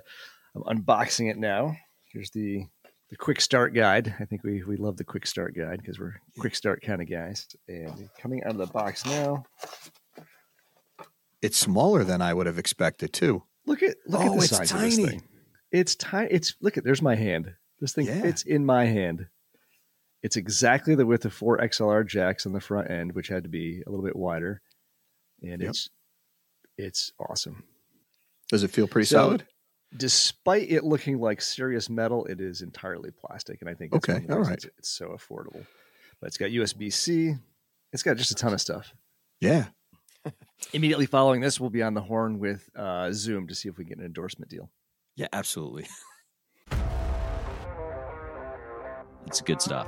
I'm 0.56 0.84
unboxing 0.84 1.30
it 1.30 1.38
now. 1.38 1.76
Here's 2.12 2.32
the 2.32 2.66
the 3.10 3.16
quick 3.18 3.42
start 3.42 3.74
guide. 3.74 4.16
I 4.20 4.26
think 4.26 4.44
we 4.44 4.64
we 4.64 4.78
love 4.78 4.98
the 4.98 5.04
quick 5.04 5.26
start 5.26 5.56
guide 5.56 5.80
because 5.82 6.00
we're 6.00 6.16
quick 6.40 6.56
start 6.56 6.82
kind 6.82 7.02
of 7.02 7.10
guys. 7.10 7.48
And 7.68 8.10
coming 8.20 8.44
out 8.44 8.52
of 8.52 8.58
the 8.58 8.68
box 8.68 9.06
now. 9.06 9.46
It's 11.42 11.58
smaller 11.58 12.04
than 12.04 12.22
I 12.22 12.34
would 12.34 12.48
have 12.48 12.60
expected 12.60 13.14
too. 13.14 13.44
Look 13.66 13.82
at 13.82 13.98
look 14.08 14.22
oh, 14.22 14.34
at 14.36 14.40
the 14.42 14.48
size 14.48 14.70
tiny. 14.70 14.86
of 14.86 14.96
this 14.96 15.10
thing. 15.10 15.24
It's 15.72 15.96
tiny. 15.96 16.32
It's 16.32 16.56
look 16.62 16.78
at 16.78 16.84
there's 16.84 17.02
my 17.02 17.16
hand. 17.16 17.54
This 17.80 17.94
thing 17.94 18.08
yeah. 18.08 18.22
fits 18.22 18.44
in 18.44 18.66
my 18.66 18.86
hand. 18.86 19.28
It's 20.22 20.36
exactly 20.36 20.96
the 20.96 21.06
width 21.06 21.24
of 21.24 21.34
four 21.34 21.60
XLR 21.60 22.06
jacks 22.06 22.46
on 22.46 22.52
the 22.52 22.60
front 22.60 22.92
end, 22.92 23.14
which 23.14 23.30
had 23.30 23.44
to 23.44 23.50
be 23.50 23.82
a 23.88 23.90
little 23.90 24.04
bit 24.04 24.18
wider, 24.18 24.62
and 25.42 25.62
yep. 25.62 25.70
it's 25.70 25.90
it's 26.78 27.14
awesome. 27.20 27.64
Does 28.50 28.64
it 28.64 28.72
feel 28.72 28.88
pretty 28.88 29.06
so, 29.06 29.18
solid? 29.18 29.46
Despite 29.96 30.70
it 30.70 30.84
looking 30.84 31.20
like 31.20 31.42
serious 31.42 31.90
metal, 31.90 32.26
it 32.26 32.40
is 32.40 32.62
entirely 32.62 33.12
plastic, 33.12 33.62
and 33.62 33.70
I 33.70 33.74
think 33.74 33.94
okay, 33.94 34.26
all 34.30 34.40
right, 34.40 34.64
it's 34.78 34.90
so 34.90 35.10
affordable. 35.10 35.66
But 36.22 36.28
it's 36.28 36.38
got 36.38 36.52
USB 36.52 36.94
C. 36.94 37.36
It's 37.92 38.04
got 38.04 38.18
just 38.18 38.32
a 38.32 38.36
ton 38.36 38.54
of 38.54 38.62
stuff. 38.62 38.94
Yeah. 39.40 39.66
Immediately 40.74 41.08
following 41.08 41.42
this, 41.42 41.60
we'll 41.60 41.70
be 41.72 41.82
on 41.82 41.96
the 41.96 42.02
horn 42.02 42.38
with 42.38 42.70
uh, 42.76 43.12
Zoom 43.12 43.48
to 43.48 43.56
see 43.56 43.70
if 43.70 43.78
we 43.78 43.86
get 43.86 43.98
an 43.98 44.06
endorsement 44.06 44.52
deal. 44.52 44.70
Yeah, 45.16 45.28
absolutely. 45.34 45.88
It's 49.30 49.42
good 49.42 49.62
stuff. 49.62 49.88